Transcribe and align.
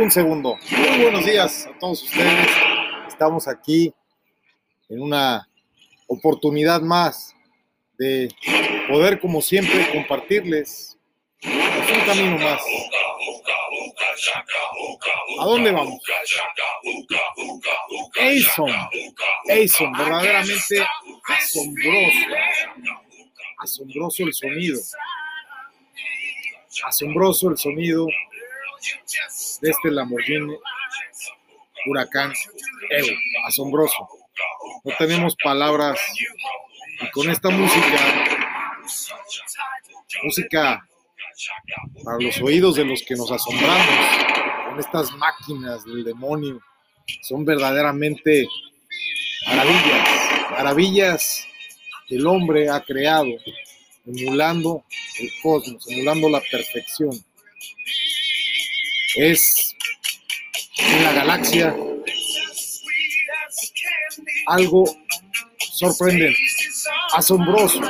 un 0.00 0.10
segundo. 0.10 0.56
Muy 0.70 1.02
buenos 1.02 1.24
días 1.24 1.66
a 1.66 1.76
todos 1.78 2.04
ustedes. 2.04 2.48
Estamos 3.08 3.48
aquí 3.48 3.92
en 4.88 5.02
una 5.02 5.48
oportunidad 6.06 6.80
más 6.80 7.34
de 7.98 8.28
poder, 8.88 9.18
como 9.18 9.42
siempre, 9.42 9.90
compartirles 9.90 10.96
un 11.42 12.06
camino 12.06 12.38
más. 12.38 12.62
¿A 15.40 15.44
dónde 15.44 15.72
vamos? 15.72 16.00
Ason, 18.20 18.70
Ason, 19.50 19.92
verdaderamente 19.92 20.86
asombroso. 21.26 22.18
Asombroso 23.58 24.22
el 24.22 24.32
sonido. 24.32 24.80
Asombroso 26.84 27.50
el 27.50 27.58
sonido 27.58 28.06
de 29.60 29.70
este 29.70 29.90
Lamborghini 29.90 30.56
Huracán 31.86 32.32
Evo. 32.90 33.16
Asombroso. 33.46 34.08
No 34.84 34.92
tenemos 34.98 35.36
palabras. 35.42 35.98
Y 37.00 37.10
con 37.10 37.30
esta 37.30 37.50
música, 37.50 37.98
música 40.22 40.88
para 42.04 42.18
los 42.18 42.40
oídos 42.40 42.74
de 42.74 42.84
los 42.84 43.02
que 43.02 43.14
nos 43.14 43.30
asombramos, 43.30 43.86
con 44.68 44.80
estas 44.80 45.12
máquinas 45.12 45.84
del 45.84 46.04
demonio, 46.04 46.60
son 47.22 47.44
verdaderamente 47.44 48.48
maravillas, 49.46 50.08
maravillas 50.50 51.46
que 52.08 52.16
el 52.16 52.26
hombre 52.26 52.68
ha 52.68 52.80
creado, 52.80 53.28
emulando 54.06 54.84
el 55.20 55.30
cosmos, 55.42 55.86
emulando 55.90 56.28
la 56.28 56.40
perfección. 56.40 57.12
Es 59.20 59.74
en 60.76 61.02
la 61.02 61.12
galaxia 61.12 61.74
algo 64.46 64.84
sorprendente, 65.58 66.38
asombroso, 67.14 67.80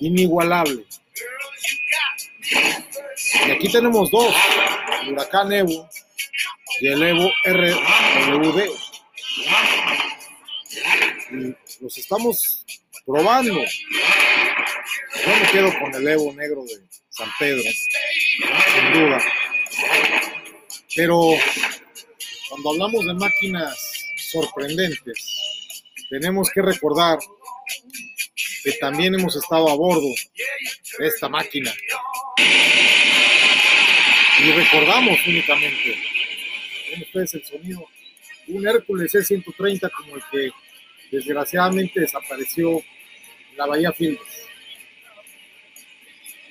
inigualable. 0.00 0.84
Y 3.46 3.50
aquí 3.52 3.72
tenemos 3.72 4.10
dos, 4.10 4.34
el 5.00 5.14
huracán 5.14 5.50
Evo 5.50 5.88
y 6.82 6.88
el 6.88 7.02
Evo 7.02 7.32
RWD. 7.46 8.68
Y 11.30 11.56
los 11.82 11.96
estamos 11.96 12.66
probando. 13.06 13.64
Yo 15.24 15.36
me 15.40 15.50
quedo 15.52 15.78
con 15.78 15.94
el 15.94 16.06
Evo 16.06 16.34
negro 16.34 16.64
de 16.64 16.86
San 17.08 17.30
Pedro, 17.38 17.62
sin 17.62 18.92
duda. 18.92 19.22
Pero 20.98 21.30
cuando 22.48 22.72
hablamos 22.72 23.06
de 23.06 23.14
máquinas 23.14 23.78
sorprendentes, 24.16 25.70
tenemos 26.10 26.50
que 26.52 26.60
recordar 26.60 27.20
que 28.64 28.72
también 28.80 29.14
hemos 29.14 29.36
estado 29.36 29.70
a 29.70 29.76
bordo 29.76 30.08
de 30.98 31.06
esta 31.06 31.28
máquina. 31.28 31.72
Y 34.40 34.50
recordamos 34.50 35.24
únicamente, 35.24 35.96
ven 36.90 37.02
ustedes 37.02 37.34
el 37.34 37.44
sonido, 37.44 37.86
un 38.48 38.66
Hércules 38.66 39.12
C-130 39.12 39.88
como 39.92 40.16
el 40.16 40.22
que 40.32 40.50
desgraciadamente 41.12 42.00
desapareció 42.00 42.72
en 42.72 43.56
la 43.56 43.66
Bahía 43.66 43.92
Fields. 43.92 44.48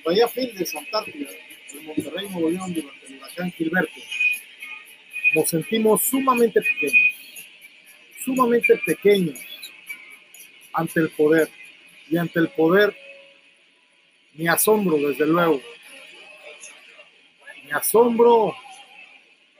Bahía 0.06 0.26
Fields, 0.26 0.74
Antártida, 0.74 1.28
en 1.74 1.84
Monterrey, 1.84 2.30
Nuevo 2.30 2.48
León, 2.48 2.72
durante 2.72 3.06
el 3.08 3.18
huracán 3.18 3.52
Gilberto. 3.52 4.00
Nos 5.34 5.48
sentimos 5.48 6.02
sumamente 6.02 6.60
pequeños, 6.60 7.16
sumamente 8.24 8.76
pequeños 8.86 9.38
ante 10.72 11.00
el 11.00 11.10
poder 11.10 11.50
y 12.08 12.16
ante 12.16 12.38
el 12.40 12.48
poder 12.48 12.96
mi 14.38 14.46
asombro, 14.46 14.96
desde 14.96 15.26
luego. 15.26 15.60
Mi 17.64 17.72
asombro 17.72 18.54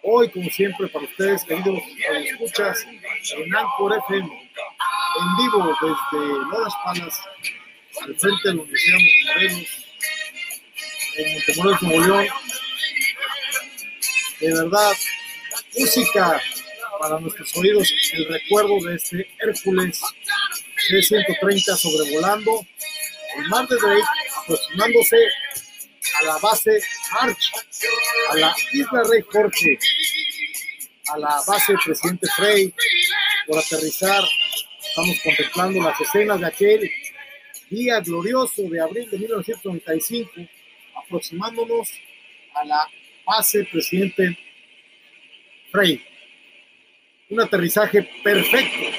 hoy, 0.02 0.30
como 0.30 0.48
siempre, 0.50 0.86
para 0.86 1.04
ustedes, 1.04 1.44
queridos 1.44 1.82
escuchas, 2.24 2.86
en 2.86 3.56
Anchor 3.56 3.98
FM, 4.08 4.28
en 4.28 5.36
vivo 5.36 5.76
desde 5.80 6.62
Las 6.62 6.74
Palas, 6.84 7.20
al 8.02 8.14
frente 8.14 8.48
de 8.48 8.54
la 8.54 8.62
Universidad 8.62 8.98
de 8.98 9.24
Morelos, 9.26 9.86
en 11.16 11.34
Montemorelos, 11.34 11.82
Nuevo 11.82 12.06
León. 12.06 12.26
De 14.40 14.54
verdad, 14.54 14.92
música 15.76 16.40
para 17.00 17.20
nuestros 17.20 17.56
oídos, 17.56 17.92
el 18.12 18.28
recuerdo 18.28 18.80
de 18.84 18.96
este 18.96 19.30
Hércules 19.40 20.00
C-130 20.88 21.76
sobrevolando 21.76 22.66
el 23.38 23.48
mar 23.48 23.68
de 23.68 23.76
Drake, 23.76 24.02
aproximándose 24.42 25.16
a 26.20 26.24
la 26.24 26.38
base 26.38 26.80
Arch, 27.20 27.52
a 28.30 28.36
la 28.36 28.54
isla 28.72 29.02
Rey 29.10 29.22
Jorge, 29.30 29.78
a 31.08 31.18
la 31.18 31.40
base 31.46 31.74
Presidente 31.84 32.26
Frey, 32.36 32.74
por 33.46 33.58
aterrizar. 33.58 34.24
Estamos 34.88 35.20
contemplando 35.22 35.82
las 35.82 36.00
escenas 36.00 36.40
de 36.40 36.46
aquel 36.46 36.90
día 37.70 38.00
glorioso 38.00 38.62
de 38.62 38.80
abril 38.80 39.08
de 39.10 39.18
1995, 39.18 40.30
aproximándonos 40.96 41.90
a 42.54 42.64
la 42.64 42.88
base 43.24 43.64
Presidente 43.70 44.36
Frey. 45.70 46.02
Un 47.30 47.40
aterrizaje 47.40 48.08
perfecto 48.22 48.98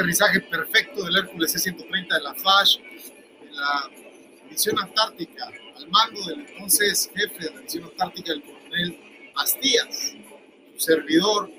aterrizaje 0.00 0.40
perfecto 0.40 1.04
del 1.04 1.16
Hércules 1.16 1.52
C-130 1.52 2.14
de 2.14 2.22
la 2.22 2.34
FASH, 2.34 2.78
de 2.78 3.52
la 3.52 3.90
misión 4.50 4.78
antártica, 4.78 5.50
al 5.76 5.88
mando 5.88 6.24
del 6.26 6.40
entonces 6.40 7.10
jefe 7.14 7.44
de 7.44 7.54
la 7.54 7.60
misión 7.60 7.84
antártica, 7.84 8.32
el 8.32 8.42
coronel 8.42 8.98
Bastías, 9.34 10.16
su 10.72 10.80
servidor, 10.80 11.50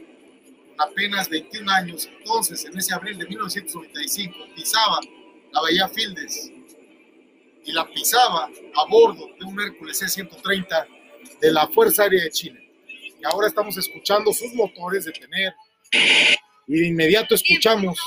apenas 0.82 1.30
21 1.30 1.72
años, 1.72 2.10
entonces, 2.18 2.66
en 2.66 2.78
ese 2.78 2.94
abril 2.94 3.18
de 3.18 3.26
1995, 3.28 4.38
pisaba 4.56 5.00
la 5.52 5.62
Bahía 5.62 5.88
Fildes 5.88 6.52
y 7.64 7.72
la 7.72 7.86
pisaba 7.88 8.46
a 8.76 8.86
bordo 8.90 9.28
de 9.40 9.46
un 9.46 9.60
Hércules 9.60 10.00
C-130 10.00 10.88
de 11.40 11.52
la 11.52 11.68
Fuerza 11.68 12.04
Aérea 12.04 12.24
de 12.24 12.32
Chile. 12.32 12.72
Y 12.88 13.26
ahora 13.26 13.48
estamos 13.48 13.78
escuchando 13.78 14.34
sus 14.34 14.54
motores 14.54 15.06
detener 15.06 15.54
y 16.68 16.80
de 16.80 16.88
inmediato 16.88 17.36
escuchamos. 17.36 18.00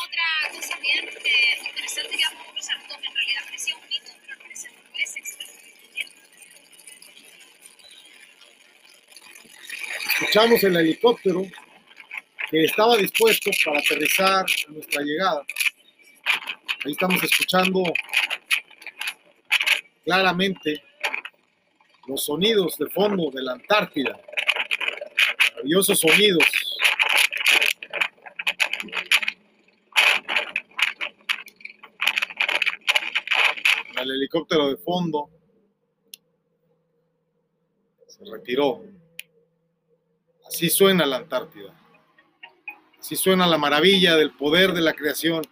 escuchamos 10.34 10.64
el 10.64 10.76
helicóptero 10.76 11.46
que 12.54 12.64
estaba 12.66 12.96
dispuesto 12.96 13.50
para 13.64 13.80
aterrizar 13.80 14.46
en 14.68 14.74
nuestra 14.74 15.02
llegada. 15.02 15.44
Ahí 16.84 16.92
estamos 16.92 17.20
escuchando 17.24 17.82
claramente 20.04 20.84
los 22.06 22.24
sonidos 22.24 22.78
de 22.78 22.88
fondo 22.90 23.30
de 23.32 23.42
la 23.42 23.52
Antártida. 23.52 24.20
Maravillosos 25.50 25.98
sonidos. 25.98 26.44
El 34.00 34.10
helicóptero 34.12 34.68
de 34.68 34.76
fondo 34.76 35.28
se 38.06 38.24
retiró. 38.30 38.84
Así 40.46 40.70
suena 40.70 41.04
la 41.04 41.16
Antártida. 41.16 41.83
Así 43.04 43.16
suena 43.16 43.46
la 43.46 43.58
maravilla 43.58 44.16
del 44.16 44.30
poder 44.30 44.72
de 44.72 44.80
la 44.80 44.94
creación. 44.94 45.42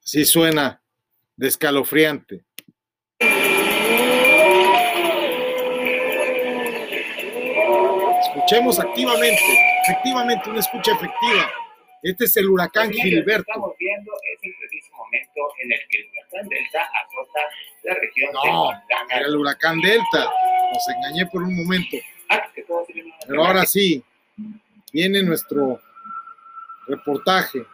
Así 0.00 0.24
suena 0.24 0.80
de 1.34 1.48
escalofriante. 1.48 2.44
Escuchemos 8.20 8.78
activamente 8.78 9.42
efectivamente 9.82 10.50
una 10.50 10.60
escucha 10.60 10.92
efectiva. 10.92 11.50
Este 12.02 12.24
es 12.26 12.36
el 12.36 12.48
huracán 12.48 12.92
Gilberto. 12.92 13.32
Lo 13.32 13.34
que 13.34 13.50
estamos 13.50 13.72
viendo 13.78 14.12
es 14.12 14.38
el 14.42 14.52
preciso 14.60 14.92
momento 14.96 15.40
en 15.62 15.72
el 15.72 15.80
que 15.88 15.98
el 15.98 16.06
huracán 16.10 16.48
Delta 16.48 16.82
azota 16.82 17.40
la 17.82 17.94
región 17.94 18.30
No, 18.32 18.42
de 18.42 18.50
Montana. 18.52 19.14
era 19.16 19.26
el 19.26 19.36
huracán 19.36 19.80
Delta. 19.80 20.30
Nos 20.72 20.88
engañé 20.96 21.26
por 21.26 21.42
un 21.42 21.56
momento. 21.56 21.96
Ah, 22.28 22.42
que 22.54 22.62
todo 22.62 22.86
Pero 23.26 23.44
ahora 23.44 23.64
sí, 23.66 24.02
viene 24.92 25.22
nuestro 25.22 25.80
reportaje. 26.86 27.64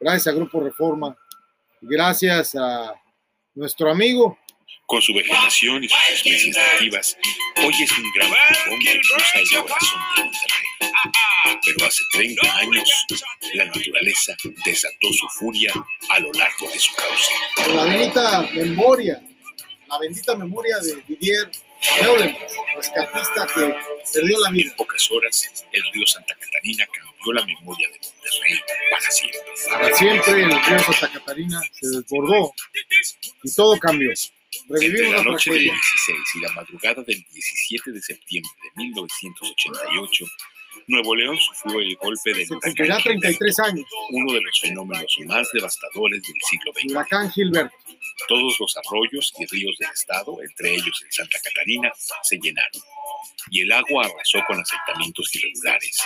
Gracias 0.00 0.28
a 0.28 0.36
Grupo 0.36 0.60
Reforma. 0.60 1.16
Gracias 1.80 2.54
a 2.56 2.94
nuestro 3.54 3.90
amigo. 3.90 4.38
Con 4.86 5.02
su 5.02 5.12
vegetación 5.14 5.84
y 5.84 5.88
sus 5.88 5.98
especies 6.12 6.56
nativas, 6.56 7.16
hoy 7.58 7.74
es 7.82 7.92
un 7.98 8.04
gran 8.14 8.30
pulmón 8.30 8.80
que 8.80 9.00
cruza 9.00 9.38
el 9.38 9.48
corazón 9.62 10.00
de 10.16 10.22
Monterrey. 10.24 10.67
Pero 11.64 11.86
hace 11.86 12.04
30 12.12 12.56
años, 12.58 12.88
la 13.54 13.64
naturaleza 13.66 14.36
desató 14.64 15.12
su 15.12 15.28
furia 15.38 15.72
a 16.10 16.18
lo 16.20 16.32
largo 16.32 16.70
de 16.70 16.78
su 16.78 16.92
cauce. 16.94 17.74
La 17.74 17.84
bendita 17.84 18.42
memoria, 18.54 19.22
la 19.88 19.98
bendita 19.98 20.36
memoria 20.36 20.78
de 20.78 21.02
Didier 21.06 21.50
Euler, 22.02 22.36
rescatista 22.76 23.46
que 23.54 23.74
perdió 24.12 24.40
la 24.40 24.50
vida. 24.50 24.70
En 24.70 24.76
pocas 24.76 25.10
horas, 25.10 25.64
el 25.72 25.82
río 25.92 26.06
Santa 26.06 26.34
Catarina 26.34 26.86
cambió 26.86 27.32
la 27.32 27.44
memoria 27.44 27.88
de 27.88 28.00
Monterrey 28.00 28.60
para 28.90 29.10
siempre. 29.10 29.40
Para 29.70 29.96
siempre 29.96 30.42
el 30.42 30.50
río 30.50 30.78
Santa 30.80 31.12
Catarina 31.12 31.60
se 31.72 31.88
desbordó 31.88 32.52
y 33.42 33.54
todo 33.54 33.78
cambió. 33.78 34.10
Entre 34.70 35.10
la 35.10 35.22
noche 35.22 35.50
del 35.50 35.66
tragedia. 35.66 35.72
16 35.72 36.18
y 36.34 36.40
la 36.40 36.52
madrugada 36.52 37.02
del 37.02 37.22
17 37.32 37.92
de 37.92 38.02
septiembre 38.02 38.50
de 38.62 38.82
1988, 38.82 40.24
Nuevo 40.86 41.14
León 41.14 41.36
sufrió 41.36 41.80
el 41.80 41.96
golpe 41.96 42.32
del 42.32 42.46
huracán 42.50 42.60
cumplirá 42.60 43.00
Gilberto, 43.00 43.20
33 43.20 43.58
años. 43.60 43.86
uno 44.10 44.32
de 44.32 44.40
los 44.40 44.60
fenómenos 44.60 45.18
más 45.26 45.48
devastadores 45.52 46.22
del 46.22 46.34
siglo 46.48 46.72
XX. 46.72 46.92
huracán 46.92 47.30
Gilbert. 47.30 47.72
Todos 48.28 48.58
los 48.60 48.76
arroyos 48.76 49.32
y 49.38 49.46
ríos 49.46 49.76
del 49.78 49.90
estado, 49.90 50.38
entre 50.42 50.74
ellos 50.74 51.02
el 51.04 51.12
Santa 51.12 51.38
Catarina, 51.42 51.92
se 52.22 52.38
llenaron. 52.38 52.82
Y 53.50 53.62
el 53.62 53.72
agua 53.72 54.06
arrasó 54.06 54.42
con 54.46 54.60
asentamientos 54.60 55.34
irregulares, 55.34 56.02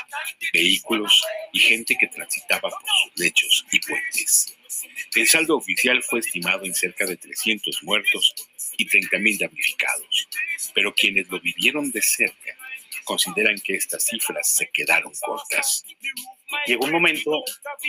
vehículos 0.52 1.22
y 1.52 1.58
gente 1.58 1.96
que 1.98 2.06
transitaba 2.08 2.70
por 2.70 2.80
sus 2.80 3.18
lechos 3.20 3.66
y 3.72 3.80
puentes. 3.80 4.56
El 5.14 5.28
saldo 5.28 5.56
oficial 5.56 6.02
fue 6.02 6.20
estimado 6.20 6.64
en 6.64 6.74
cerca 6.74 7.06
de 7.06 7.16
300 7.16 7.82
muertos 7.82 8.34
y 8.76 8.88
30.000 8.88 9.38
damnificados, 9.38 10.28
pero 10.74 10.94
quienes 10.94 11.28
lo 11.28 11.40
vivieron 11.40 11.90
de 11.90 12.00
cerca 12.02 12.56
consideran 13.12 13.56
que 13.62 13.74
estas 13.74 14.04
cifras 14.04 14.48
se 14.48 14.70
quedaron 14.72 15.12
cortas. 15.20 15.84
Llegó 16.66 16.84
un 16.84 16.92
momento, 16.92 17.42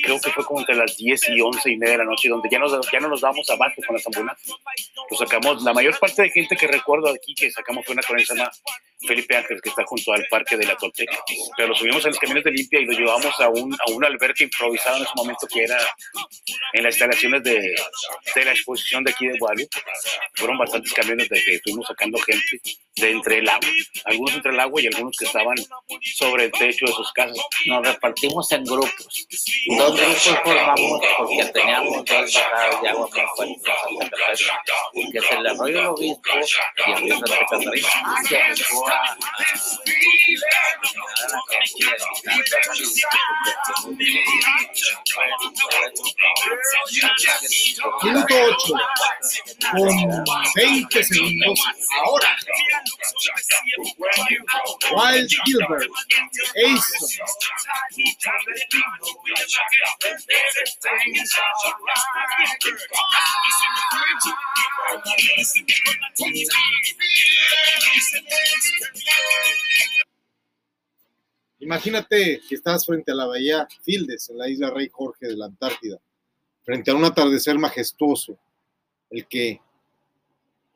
creo 0.03 0.19
que 0.19 0.31
fue 0.31 0.45
como 0.45 0.59
entre 0.59 0.75
las 0.75 0.95
10 0.97 1.29
y 1.29 1.41
11 1.41 1.71
y 1.71 1.77
media 1.77 1.93
de 1.93 1.97
la 1.99 2.05
noche, 2.05 2.29
donde 2.29 2.49
ya, 2.49 2.59
nos, 2.59 2.71
ya 2.91 2.99
no 2.99 3.09
nos 3.09 3.21
damos 3.21 3.49
abasto 3.49 3.81
con 3.85 3.95
las 3.95 4.05
ambulancias. 4.07 4.57
Lo 5.09 5.17
sacamos, 5.17 5.63
la 5.63 5.73
mayor 5.73 5.97
parte 5.99 6.23
de 6.23 6.29
gente 6.29 6.55
que 6.55 6.67
recuerdo 6.67 7.09
aquí 7.09 7.33
que 7.35 7.51
sacamos 7.51 7.85
fue 7.85 7.93
una 7.93 8.01
se 8.01 8.35
llama 8.35 8.51
Felipe 9.07 9.35
Ángeles, 9.35 9.61
que 9.61 9.69
está 9.69 9.83
junto 9.85 10.13
al 10.13 10.25
parque 10.29 10.57
de 10.57 10.65
la 10.65 10.75
Tolteca. 10.75 11.17
Pero 11.57 11.69
lo 11.69 11.75
subimos 11.75 12.03
en 12.05 12.11
los 12.11 12.19
camiones 12.19 12.43
de 12.43 12.51
limpia 12.51 12.79
y 12.79 12.85
lo 12.85 12.93
llevamos 12.93 13.39
a 13.39 13.49
un, 13.49 13.73
a 13.73 13.91
un 13.91 14.05
albergue 14.05 14.45
improvisado 14.45 14.97
en 14.97 15.03
ese 15.03 15.11
momento 15.15 15.47
que 15.47 15.63
era 15.63 15.77
en 16.73 16.83
las 16.83 16.95
instalaciones 16.95 17.43
de, 17.43 17.75
de 18.35 18.45
la 18.45 18.51
exposición 18.51 19.03
de 19.03 19.11
aquí 19.11 19.27
de 19.27 19.37
Guadalupe. 19.37 19.77
Fueron 20.35 20.57
bastantes 20.57 20.93
camiones 20.93 21.29
de 21.29 21.41
que 21.43 21.55
estuvimos 21.55 21.87
sacando 21.87 22.17
gente 22.19 22.61
de 22.95 23.11
entre 23.11 23.39
el 23.39 23.49
agua, 23.49 23.67
algunos 24.05 24.35
entre 24.35 24.51
el 24.51 24.59
agua 24.59 24.81
y 24.81 24.87
algunos 24.87 25.17
que 25.17 25.25
estaban 25.25 25.55
sobre 26.15 26.45
el 26.45 26.51
techo 26.51 26.85
de 26.85 26.93
sus 26.93 27.11
casas. 27.11 27.37
nos 27.65 27.85
repartimos 27.85 28.51
en 28.51 28.62
grupos. 28.65 29.27
Dos 29.77 29.99
grupos 29.99 30.37
formamos 30.43 31.01
porque 31.17 31.45
teníamos 31.53 32.05
dos 32.05 32.33
bajadas 32.33 32.81
de 32.81 32.89
agua 32.89 33.09
muy 33.13 33.21
fuertes 33.35 33.73
en 33.89 33.99
Santa 33.99 34.17
Catarina, 34.17 34.61
que 35.11 35.35
el 35.35 35.47
arroyo 35.47 35.91
obispo 35.93 36.29
y 36.87 36.91
el 36.91 36.97
a- 38.87 38.93
a- 38.93 39.03
a 40.93 41.27
la 41.29 41.37
gente 41.49 41.75
gritando. 42.23 42.73
Minuto 48.03 48.33
8, 48.33 48.73
con 49.71 50.23
20 50.55 51.03
segundos. 51.03 51.59
Ahora, 52.05 52.35
Wild 54.91 55.29
Gilbert, 55.45 55.89
Imagínate 71.59 72.41
que 72.47 72.55
estás 72.55 72.85
frente 72.85 73.11
a 73.11 73.15
la 73.15 73.25
bahía 73.25 73.67
Fildes, 73.83 74.29
en 74.29 74.37
la 74.37 74.49
isla 74.49 74.69
Rey 74.69 74.89
Jorge 74.91 75.27
de 75.27 75.37
la 75.37 75.45
Antártida, 75.45 75.97
frente 76.63 76.91
a 76.91 76.95
un 76.95 77.05
atardecer 77.05 77.57
majestuoso, 77.57 78.37
el 79.09 79.25
que 79.27 79.61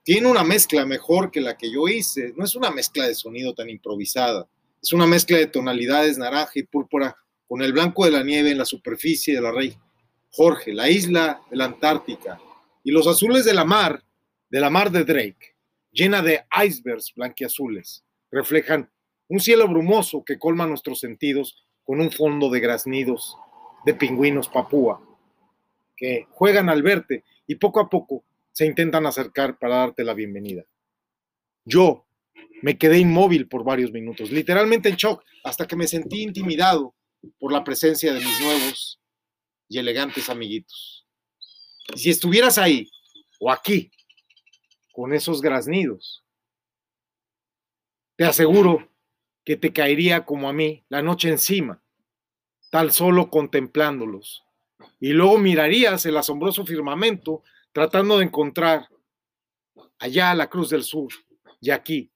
tiene 0.04 0.28
una 0.28 0.46
mezcla 0.46 0.86
mejor 0.86 1.32
que 1.32 1.42
la 1.42 1.58
que 1.58 1.70
yo 1.70 1.90
hice. 1.90 2.34
No 2.38 2.46
es 2.46 2.56
una 2.56 2.72
mezcla 2.72 3.06
de 3.06 3.16
sonido 3.16 3.54
tan 3.54 3.70
improvisada, 3.70 4.48
es 4.82 4.94
una 4.94 5.06
mezcla 5.06 5.38
de 5.38 5.48
tonalidades 5.48 6.18
naranja 6.18 6.54
y 6.56 6.64
púrpura 6.64 7.18
con 7.48 7.62
el 7.62 7.74
blanco 7.74 8.06
de 8.06 8.12
la 8.12 8.24
nieve 8.24 8.52
en 8.52 8.58
la 8.58 8.66
superficie 8.66 9.36
de 9.36 9.42
la 9.42 9.52
Rey 9.52 9.76
Jorge, 10.32 10.74
la 10.74 10.90
isla 10.90 11.42
de 11.50 11.58
la 11.58 11.66
Antártica, 11.66 12.40
y 12.84 12.92
los 12.92 13.08
azules 13.08 13.46
de 13.46 13.54
la 13.54 13.66
mar, 13.66 14.04
de 14.50 14.60
la 14.60 14.70
mar 14.70 14.92
de 14.92 15.04
Drake, 15.04 15.56
llena 15.92 16.22
de 16.22 16.44
icebergs 16.64 17.14
blanquiazules, 17.16 18.04
reflejan 18.32 18.90
un 19.30 19.40
cielo 19.40 19.68
brumoso 19.68 20.24
que 20.24 20.38
colma 20.38 20.68
nuestros 20.68 21.00
sentidos 21.00 21.66
con 21.84 22.00
un 22.00 22.12
fondo 22.12 22.50
de 22.50 22.60
graznidos 22.60 23.38
de 23.86 23.94
pingüinos 23.94 24.50
papúa 24.50 25.02
que 25.96 26.28
juegan 26.32 26.70
al 26.70 26.84
verte 26.84 27.24
y 27.48 27.56
poco 27.56 27.80
a 27.80 27.90
poco 27.90 28.24
se 28.52 28.66
intentan 28.66 29.06
acercar 29.06 29.58
para 29.58 29.78
darte 29.78 30.04
la 30.04 30.14
bienvenida. 30.14 30.64
Yo 31.66 32.06
me 32.62 32.78
quedé 32.78 33.00
inmóvil 33.00 33.48
por 33.48 33.64
varios 33.64 33.92
minutos, 33.92 34.32
literalmente 34.32 34.90
en 34.90 34.96
shock, 34.96 35.24
hasta 35.44 35.68
que 35.68 35.76
me 35.76 35.88
sentí 35.88 36.22
intimidado 36.22 36.94
por 37.40 37.52
la 37.52 37.64
presencia 37.64 38.14
de 38.14 38.20
mis 38.20 38.42
nuevos 38.42 39.00
y 39.70 39.80
elegantes 39.80 40.30
amiguitos. 40.30 41.06
Y 41.94 42.00
si 42.00 42.10
estuvieras 42.10 42.58
ahí 42.58 42.90
o 43.40 43.52
aquí, 43.52 43.92
con 44.92 45.14
esos 45.14 45.42
graznidos, 45.42 46.24
te 48.16 48.26
aseguro 48.26 48.92
que 49.46 49.56
te 49.56 49.72
caería 49.72 50.26
como 50.26 50.50
a 50.50 50.54
mí 50.54 50.84
la 50.90 51.02
noche 51.02 51.30
encima, 51.30 51.82
tal 52.72 52.92
solo 52.92 53.30
contemplándolos. 53.30 54.44
Y 55.00 55.10
luego 55.10 55.38
mirarías 55.38 56.06
el 56.06 56.18
asombroso 56.18 56.66
firmamento 56.66 57.44
tratando 57.72 58.18
de 58.18 58.26
encontrar 58.26 58.90
allá 60.00 60.34
la 60.34 60.50
Cruz 60.50 60.70
del 60.70 60.84
Sur 60.84 61.14
y 61.62 61.70
aquí, 61.70 62.12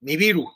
Nibiru. 0.00 0.55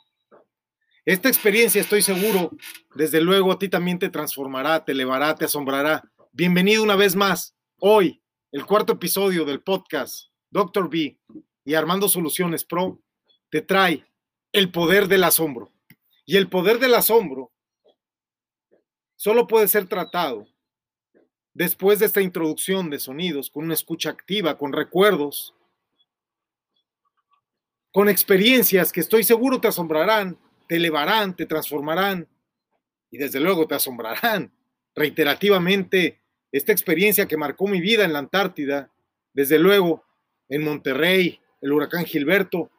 Esta 1.03 1.29
experiencia, 1.29 1.81
estoy 1.81 2.03
seguro, 2.03 2.51
desde 2.93 3.21
luego 3.21 3.51
a 3.51 3.57
ti 3.57 3.69
también 3.69 3.97
te 3.97 4.11
transformará, 4.11 4.85
te 4.85 4.91
elevará, 4.91 5.33
te 5.33 5.45
asombrará. 5.45 6.03
Bienvenido 6.31 6.83
una 6.83 6.95
vez 6.95 7.15
más. 7.15 7.55
Hoy, 7.79 8.21
el 8.51 8.67
cuarto 8.67 8.93
episodio 8.93 9.43
del 9.43 9.63
podcast 9.63 10.27
Doctor 10.51 10.91
B 10.91 11.19
y 11.65 11.73
Armando 11.73 12.07
Soluciones 12.07 12.65
Pro 12.65 13.01
te 13.49 13.61
trae 13.63 14.05
el 14.51 14.71
poder 14.71 15.07
del 15.07 15.23
asombro. 15.23 15.73
Y 16.23 16.37
el 16.37 16.47
poder 16.49 16.77
del 16.77 16.93
asombro 16.93 17.51
solo 19.15 19.47
puede 19.47 19.67
ser 19.67 19.87
tratado 19.87 20.45
después 21.55 21.97
de 21.97 22.05
esta 22.05 22.21
introducción 22.21 22.91
de 22.91 22.99
sonidos, 22.99 23.49
con 23.49 23.65
una 23.65 23.73
escucha 23.73 24.11
activa, 24.11 24.55
con 24.55 24.71
recuerdos, 24.71 25.55
con 27.91 28.07
experiencias 28.07 28.91
que 28.91 28.99
estoy 28.99 29.23
seguro 29.23 29.59
te 29.59 29.67
asombrarán, 29.67 30.37
te 30.71 30.77
elevarán, 30.77 31.35
te 31.35 31.45
transformarán 31.45 32.29
y 33.09 33.17
desde 33.17 33.41
luego 33.41 33.67
te 33.67 33.75
asombrarán 33.75 34.53
reiterativamente 34.95 36.21
esta 36.49 36.71
experiencia 36.71 37.27
que 37.27 37.35
marcó 37.35 37.67
mi 37.67 37.81
vida 37.81 38.05
en 38.05 38.13
la 38.13 38.19
Antártida, 38.19 38.89
desde 39.33 39.59
luego 39.59 40.05
en 40.47 40.63
Monterrey, 40.63 41.41
el 41.59 41.73
huracán 41.73 42.05
Gilberto, 42.05 42.71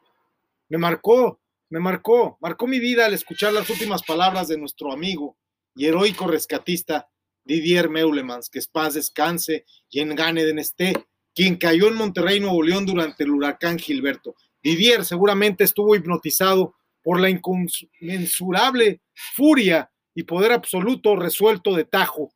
me 0.69 0.79
marcó, 0.79 1.39
me 1.69 1.79
marcó, 1.79 2.39
marcó 2.41 2.65
mi 2.65 2.79
vida 2.79 3.05
al 3.05 3.13
escuchar 3.13 3.53
las 3.53 3.69
últimas 3.69 4.01
palabras 4.01 4.47
de 4.47 4.57
nuestro 4.57 4.91
amigo 4.91 5.37
y 5.75 5.85
heroico 5.85 6.25
rescatista 6.25 7.07
Didier 7.43 7.89
Meulemans, 7.89 8.49
que 8.49 8.57
es 8.57 8.67
paz 8.67 8.95
descanse 8.95 9.65
y 9.91 9.99
en 9.99 10.15
Ganeden 10.15 10.57
esté, 10.57 10.93
quien 11.35 11.57
cayó 11.57 11.89
en 11.89 11.93
Monterrey, 11.93 12.39
Nuevo 12.39 12.63
León 12.63 12.87
durante 12.87 13.23
el 13.23 13.29
huracán 13.29 13.77
Gilberto. 13.77 14.33
Didier 14.63 15.05
seguramente 15.05 15.63
estuvo 15.63 15.95
hipnotizado 15.95 16.73
por 17.03 17.19
la 17.19 17.29
inconmensurable 17.29 19.01
furia 19.13 19.91
y 20.15 20.23
poder 20.23 20.51
absoluto 20.51 21.15
resuelto 21.15 21.75
de 21.75 21.85
tajo 21.85 22.33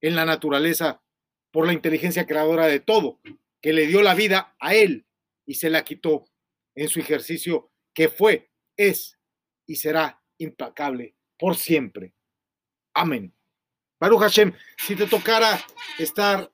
en 0.00 0.16
la 0.16 0.24
naturaleza 0.24 1.02
por 1.50 1.66
la 1.66 1.72
inteligencia 1.72 2.26
creadora 2.26 2.66
de 2.66 2.80
todo, 2.80 3.20
que 3.60 3.72
le 3.72 3.86
dio 3.86 4.02
la 4.02 4.14
vida 4.14 4.54
a 4.60 4.74
él 4.74 5.06
y 5.46 5.54
se 5.54 5.70
la 5.70 5.84
quitó 5.84 6.26
en 6.74 6.88
su 6.88 7.00
ejercicio 7.00 7.70
que 7.94 8.08
fue, 8.08 8.50
es 8.76 9.18
y 9.66 9.76
será 9.76 10.22
implacable 10.38 11.14
por 11.38 11.56
siempre. 11.56 12.14
Amén. 12.94 13.34
Baruch 13.98 14.20
Hashem, 14.20 14.52
si 14.78 14.96
te 14.96 15.06
tocara 15.06 15.60
estar 15.98 16.50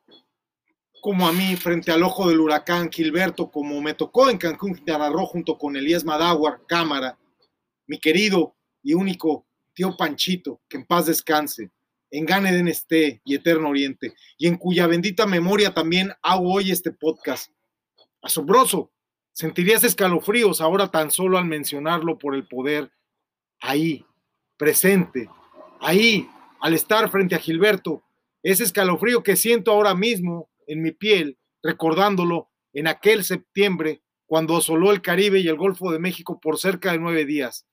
como 1.00 1.28
a 1.28 1.32
mí 1.32 1.54
frente 1.54 1.92
al 1.92 2.02
ojo 2.02 2.28
del 2.28 2.40
huracán 2.40 2.90
Gilberto, 2.90 3.50
como 3.50 3.80
me 3.80 3.94
tocó 3.94 4.28
en 4.28 4.38
Cancún, 4.38 4.74
Quintana 4.74 5.08
Roo, 5.08 5.26
junto 5.26 5.56
con 5.56 5.76
Elías 5.76 6.04
Madawar, 6.04 6.62
cámara, 6.66 7.16
mi 7.86 7.98
querido 7.98 8.56
y 8.82 8.94
único 8.94 9.46
tío 9.74 9.96
Panchito, 9.96 10.60
que 10.68 10.78
en 10.78 10.86
paz 10.86 11.06
descanse, 11.06 11.70
en 12.10 12.24
Ganeden 12.24 12.68
esté 12.68 13.20
y 13.24 13.34
Eterno 13.34 13.68
Oriente, 13.68 14.14
y 14.38 14.46
en 14.46 14.56
cuya 14.56 14.86
bendita 14.86 15.26
memoria 15.26 15.74
también 15.74 16.12
hago 16.22 16.54
hoy 16.54 16.70
este 16.70 16.92
podcast. 16.92 17.52
Asombroso, 18.22 18.90
sentirías 19.32 19.84
escalofríos 19.84 20.60
ahora 20.60 20.90
tan 20.90 21.10
solo 21.10 21.36
al 21.36 21.44
mencionarlo 21.44 22.18
por 22.18 22.34
el 22.34 22.46
poder 22.46 22.90
ahí, 23.60 24.04
presente, 24.56 25.28
ahí, 25.80 26.28
al 26.60 26.74
estar 26.74 27.10
frente 27.10 27.34
a 27.34 27.38
Gilberto, 27.38 28.02
ese 28.42 28.64
escalofrío 28.64 29.22
que 29.22 29.36
siento 29.36 29.72
ahora 29.72 29.94
mismo 29.94 30.48
en 30.66 30.82
mi 30.82 30.92
piel, 30.92 31.38
recordándolo 31.62 32.48
en 32.72 32.86
aquel 32.86 33.24
septiembre 33.24 34.02
cuando 34.26 34.56
asoló 34.56 34.90
el 34.92 35.02
Caribe 35.02 35.40
y 35.40 35.48
el 35.48 35.56
Golfo 35.56 35.92
de 35.92 35.98
México 35.98 36.40
por 36.40 36.58
cerca 36.58 36.92
de 36.92 36.98
nueve 36.98 37.24
días, 37.24 37.66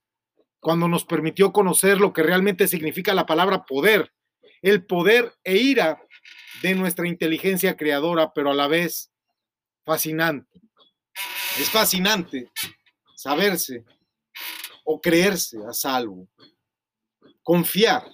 cuando 0.64 0.88
nos 0.88 1.04
permitió 1.04 1.52
conocer 1.52 2.00
lo 2.00 2.14
que 2.14 2.24
realmente 2.24 2.70
significa 2.70 3.14
la 3.14 3.26
palabra 3.26 3.66
poder, 3.66 4.14
el 4.62 4.86
poder 4.86 5.36
e 5.44 5.58
ira 5.58 6.02
de 6.62 6.74
nuestra 6.74 7.06
inteligencia 7.06 7.76
creadora, 7.76 8.34
pero 8.34 8.52
a 8.52 8.56
la 8.56 8.68
vez 8.68 9.12
fascinante. 9.84 10.62
Es 11.60 11.70
fascinante 11.70 12.50
saberse 13.14 13.84
o 14.86 15.02
creerse 15.02 15.58
a 15.68 15.74
salvo, 15.74 16.30
confiar 17.44 18.10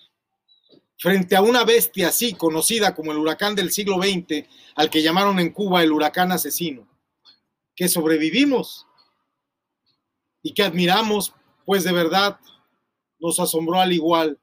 frente 0.97 1.35
a 1.35 1.41
una 1.41 1.63
bestia 1.63 2.07
así 2.07 2.33
conocida 2.33 2.95
como 2.95 3.11
el 3.11 3.19
huracán 3.19 3.53
del 3.53 3.71
siglo 3.71 4.01
XX, 4.01 4.47
al 4.75 4.89
que 4.89 5.03
llamaron 5.03 5.39
en 5.39 5.51
Cuba 5.51 5.83
el 5.83 5.91
huracán 5.91 6.31
asesino, 6.31 6.87
que 7.75 7.87
sobrevivimos 7.87 8.87
y 10.41 10.55
que 10.55 10.63
admiramos, 10.63 11.35
pues 11.69 11.83
de 11.83 11.91
verdad 11.91 12.39
nos 13.19 13.39
asombró 13.39 13.79
al 13.79 13.93
igual 13.93 14.39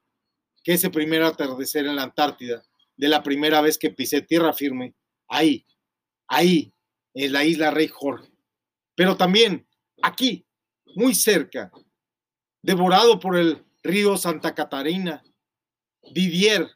que 0.63 0.75
ese 0.75 0.91
primer 0.91 1.25
atardecer 1.25 1.85
en 1.85 1.97
la 1.97 2.05
Antártida, 2.05 2.63
de 2.97 3.09
la 3.09 3.25
primera 3.25 3.61
vez 3.61 3.79
que 3.79 3.91
pisé 3.91 4.23
tierra 4.23 4.53
firme, 4.53 4.95
ahí, 5.27 5.67
ahí, 6.29 6.73
en 7.15 7.33
la 7.33 7.45
isla 7.45 7.73
Rey 7.73 7.89
Jorge. 7.89 8.31
Pero 8.95 9.17
también 9.17 9.67
aquí, 10.03 10.47
muy 10.95 11.17
cerca, 11.17 11.73
devorado 12.63 13.19
por 13.19 13.37
el 13.37 13.67
río 13.83 14.17
Santa 14.17 14.55
Catarina, 14.55 15.25
Didier, 16.13 16.71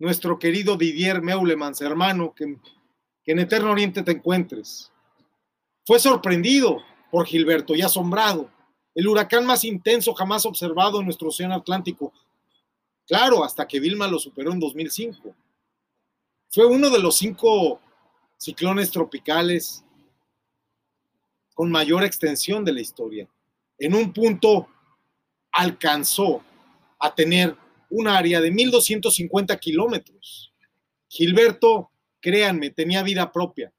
nuestro 0.00 0.40
querido 0.40 0.76
Didier 0.76 1.22
Meulemans, 1.22 1.80
hermano, 1.82 2.34
que, 2.34 2.56
que 3.22 3.30
en 3.30 3.38
Eterno 3.38 3.70
Oriente 3.70 4.02
te 4.02 4.10
encuentres. 4.10 4.90
Fue 5.86 6.00
sorprendido 6.00 6.82
por 7.12 7.26
Gilberto 7.26 7.76
y 7.76 7.82
asombrado. 7.82 8.57
El 8.94 9.08
huracán 9.08 9.46
más 9.46 9.64
intenso 9.64 10.14
jamás 10.14 10.44
observado 10.46 10.98
en 10.98 11.04
nuestro 11.04 11.28
océano 11.28 11.54
Atlántico. 11.54 12.12
Claro, 13.06 13.44
hasta 13.44 13.66
que 13.66 13.80
Vilma 13.80 14.08
lo 14.08 14.18
superó 14.18 14.52
en 14.52 14.60
2005. 14.60 15.34
Fue 16.50 16.66
uno 16.66 16.90
de 16.90 16.98
los 16.98 17.16
cinco 17.16 17.80
ciclones 18.36 18.90
tropicales 18.90 19.84
con 21.54 21.70
mayor 21.70 22.04
extensión 22.04 22.64
de 22.64 22.72
la 22.72 22.80
historia. 22.80 23.28
En 23.78 23.94
un 23.94 24.12
punto 24.12 24.68
alcanzó 25.52 26.42
a 26.98 27.14
tener 27.14 27.56
un 27.90 28.08
área 28.08 28.40
de 28.40 28.52
1.250 28.52 29.58
kilómetros. 29.58 30.52
Gilberto, 31.08 31.90
créanme, 32.20 32.70
tenía 32.70 33.02
vida 33.02 33.32
propia 33.32 33.72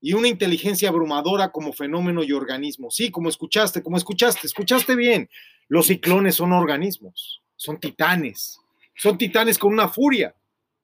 y 0.00 0.12
una 0.12 0.28
inteligencia 0.28 0.88
abrumadora 0.88 1.50
como 1.50 1.72
fenómeno 1.72 2.22
y 2.22 2.32
organismo. 2.32 2.90
Sí, 2.90 3.10
como 3.10 3.28
escuchaste, 3.28 3.82
como 3.82 3.96
escuchaste, 3.96 4.46
escuchaste 4.46 4.94
bien. 4.94 5.28
Los 5.68 5.86
ciclones 5.86 6.36
son 6.36 6.52
organismos, 6.52 7.42
son 7.56 7.80
titanes, 7.80 8.60
son 8.96 9.18
titanes 9.18 9.58
con 9.58 9.72
una 9.72 9.88
furia, 9.88 10.34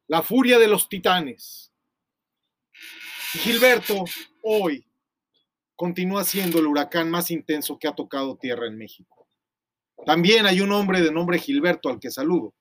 la 0.08 0.22
furia 0.22 0.58
de 0.58 0.68
los 0.68 0.88
titanes. 0.88 1.72
Y 3.34 3.38
Gilberto 3.38 4.04
hoy 4.42 4.84
continúa 5.76 6.24
siendo 6.24 6.58
el 6.58 6.66
huracán 6.66 7.10
más 7.10 7.30
intenso 7.30 7.78
que 7.78 7.88
ha 7.88 7.94
tocado 7.94 8.36
tierra 8.36 8.66
en 8.66 8.76
México. 8.76 9.26
También 10.04 10.46
hay 10.46 10.60
un 10.60 10.72
hombre 10.72 11.00
de 11.00 11.10
nombre 11.10 11.38
Gilberto 11.38 11.88
al 11.88 11.98
que 11.98 12.10
saludo, 12.10 12.52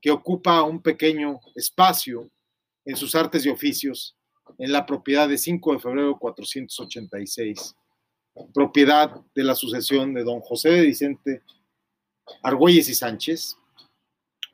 que 0.00 0.10
ocupa 0.10 0.62
un 0.62 0.82
pequeño 0.82 1.40
espacio 1.54 2.28
en 2.84 2.96
sus 2.96 3.14
artes 3.14 3.46
y 3.46 3.48
oficios 3.48 4.15
en 4.58 4.72
la 4.72 4.86
propiedad 4.86 5.28
de 5.28 5.38
5 5.38 5.72
de 5.72 5.78
febrero 5.78 6.18
486, 6.18 7.74
propiedad 8.52 9.20
de 9.34 9.44
la 9.44 9.54
sucesión 9.54 10.14
de 10.14 10.24
don 10.24 10.40
José 10.40 10.70
de 10.70 10.82
Vicente 10.82 11.42
Argüelles 12.42 12.88
y 12.88 12.94
Sánchez, 12.94 13.56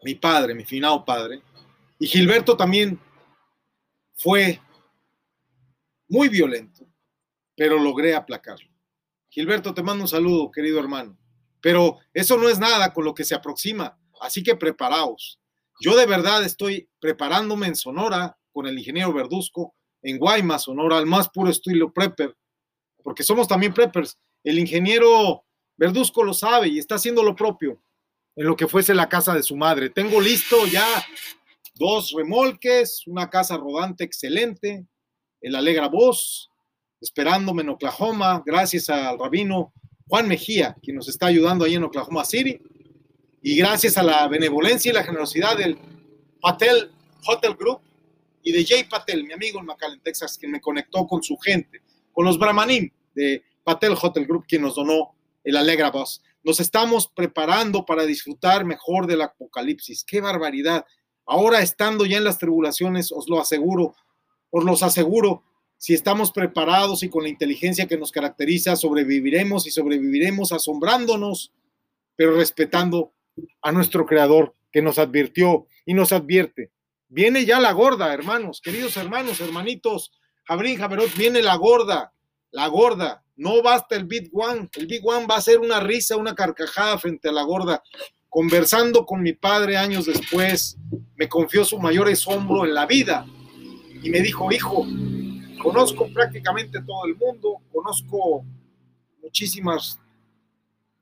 mi 0.02 0.14
padre, 0.14 0.54
mi 0.54 0.64
finado 0.64 1.04
padre, 1.04 1.42
y 1.98 2.06
Gilberto 2.06 2.56
también 2.56 2.98
fue 4.14 4.60
muy 6.08 6.28
violento, 6.28 6.86
pero 7.56 7.78
logré 7.78 8.14
aplacarlo. 8.14 8.68
Gilberto, 9.28 9.72
te 9.72 9.82
mando 9.82 10.04
un 10.04 10.08
saludo, 10.08 10.50
querido 10.50 10.78
hermano. 10.78 11.16
Pero 11.60 11.98
eso 12.12 12.36
no 12.36 12.48
es 12.48 12.58
nada 12.58 12.92
con 12.92 13.04
lo 13.04 13.14
que 13.14 13.24
se 13.24 13.34
aproxima, 13.34 13.98
así 14.20 14.42
que 14.42 14.56
preparaos. 14.56 15.40
Yo 15.80 15.96
de 15.96 16.06
verdad 16.06 16.44
estoy 16.44 16.88
preparándome 17.00 17.68
en 17.68 17.76
Sonora 17.76 18.36
con 18.52 18.66
el 18.66 18.78
ingeniero 18.78 19.12
Verduzco, 19.12 19.74
en 20.02 20.18
Guaymas, 20.18 20.64
Sonora, 20.64 20.98
al 20.98 21.06
más 21.06 21.28
puro 21.28 21.50
estilo 21.50 21.92
prepper, 21.92 22.36
porque 23.02 23.22
somos 23.22 23.48
también 23.48 23.72
preppers. 23.72 24.18
El 24.44 24.58
ingeniero 24.58 25.44
Verduzco 25.76 26.22
lo 26.22 26.34
sabe 26.34 26.68
y 26.68 26.78
está 26.78 26.96
haciendo 26.96 27.22
lo 27.22 27.34
propio 27.34 27.80
en 28.36 28.46
lo 28.46 28.56
que 28.56 28.68
fuese 28.68 28.94
la 28.94 29.08
casa 29.08 29.34
de 29.34 29.42
su 29.42 29.56
madre. 29.56 29.90
Tengo 29.90 30.20
listo 30.20 30.66
ya 30.66 30.86
dos 31.74 32.12
remolques, 32.16 33.06
una 33.06 33.28
casa 33.30 33.56
rodante 33.56 34.04
excelente, 34.04 34.86
el 35.40 35.54
Alegra 35.54 35.88
Voz, 35.88 36.50
esperándome 37.00 37.62
en 37.62 37.70
Oklahoma, 37.70 38.42
gracias 38.44 38.88
al 38.88 39.18
rabino 39.18 39.72
Juan 40.06 40.28
Mejía, 40.28 40.76
quien 40.82 40.96
nos 40.96 41.08
está 41.08 41.26
ayudando 41.26 41.64
ahí 41.64 41.74
en 41.74 41.84
Oklahoma 41.84 42.24
City. 42.24 42.60
Y 43.42 43.56
gracias 43.56 43.96
a 43.96 44.02
la 44.02 44.28
benevolencia 44.28 44.90
y 44.90 44.94
la 44.94 45.02
generosidad 45.02 45.56
del 45.56 45.78
Patel 46.40 46.92
Hotel 47.26 47.54
Group 47.54 47.80
y 48.42 48.52
de 48.52 48.64
Jay 48.64 48.84
Patel, 48.84 49.24
mi 49.24 49.32
amigo 49.32 49.60
en 49.60 49.66
McAllen, 49.66 50.00
Texas, 50.00 50.36
quien 50.38 50.52
me 50.52 50.60
conectó 50.60 51.06
con 51.06 51.22
su 51.22 51.36
gente, 51.38 51.82
con 52.12 52.24
los 52.24 52.38
Brahmanim 52.38 52.90
de 53.14 53.42
Patel 53.64 53.94
Hotel 54.00 54.26
Group, 54.26 54.46
quien 54.46 54.62
nos 54.62 54.74
donó 54.74 55.14
el 55.44 55.56
Alegra 55.56 55.90
Bus. 55.90 56.22
Nos 56.42 56.60
estamos 56.60 57.08
preparando 57.08 57.84
para 57.84 58.04
disfrutar 58.04 58.64
mejor 58.64 59.06
del 59.06 59.22
apocalipsis. 59.22 60.04
¡Qué 60.04 60.20
barbaridad! 60.20 60.84
Ahora 61.24 61.62
estando 61.62 62.04
ya 62.04 62.16
en 62.16 62.24
las 62.24 62.38
tribulaciones, 62.38 63.12
os 63.12 63.28
lo 63.28 63.40
aseguro, 63.40 63.94
os 64.50 64.64
los 64.64 64.82
aseguro, 64.82 65.44
si 65.78 65.94
estamos 65.94 66.30
preparados 66.30 67.02
y 67.02 67.08
con 67.08 67.24
la 67.24 67.28
inteligencia 67.28 67.88
que 67.88 67.98
nos 67.98 68.12
caracteriza, 68.12 68.76
sobreviviremos 68.76 69.66
y 69.66 69.72
sobreviviremos 69.72 70.52
asombrándonos, 70.52 71.52
pero 72.14 72.36
respetando 72.36 73.12
a 73.60 73.72
nuestro 73.72 74.06
Creador 74.06 74.54
que 74.70 74.80
nos 74.80 74.98
advirtió 74.98 75.66
y 75.84 75.94
nos 75.94 76.12
advierte. 76.12 76.70
Viene 77.14 77.44
ya 77.44 77.60
la 77.60 77.72
gorda, 77.72 78.12
hermanos, 78.14 78.60
queridos 78.62 78.96
hermanos, 78.96 79.40
hermanitos, 79.40 80.12
Jabrín, 80.44 80.78
Javerot, 80.78 81.14
viene 81.14 81.42
la 81.42 81.56
gorda, 81.56 82.12
la 82.50 82.66
gorda. 82.68 83.22
No 83.36 83.62
basta 83.62 83.96
el 83.96 84.04
Big 84.04 84.30
One, 84.32 84.70
el 84.74 84.86
Big 84.86 85.06
One 85.06 85.26
va 85.26 85.36
a 85.36 85.42
ser 85.42 85.58
una 85.58 85.78
risa, 85.80 86.16
una 86.16 86.34
carcajada 86.34 86.98
frente 86.98 87.28
a 87.28 87.32
la 87.32 87.42
gorda. 87.42 87.82
Conversando 88.30 89.04
con 89.04 89.22
mi 89.22 89.34
padre 89.34 89.76
años 89.76 90.06
después, 90.06 90.78
me 91.16 91.28
confió 91.28 91.66
su 91.66 91.78
mayor 91.78 92.08
asombro 92.08 92.64
en 92.64 92.72
la 92.72 92.86
vida 92.86 93.26
y 94.02 94.08
me 94.08 94.20
dijo, 94.20 94.50
hijo, 94.50 94.86
Conozco 95.62 96.08
prácticamente 96.12 96.82
todo 96.82 97.06
el 97.06 97.14
mundo, 97.14 97.58
conozco 97.72 98.44
muchísimas, 99.22 100.00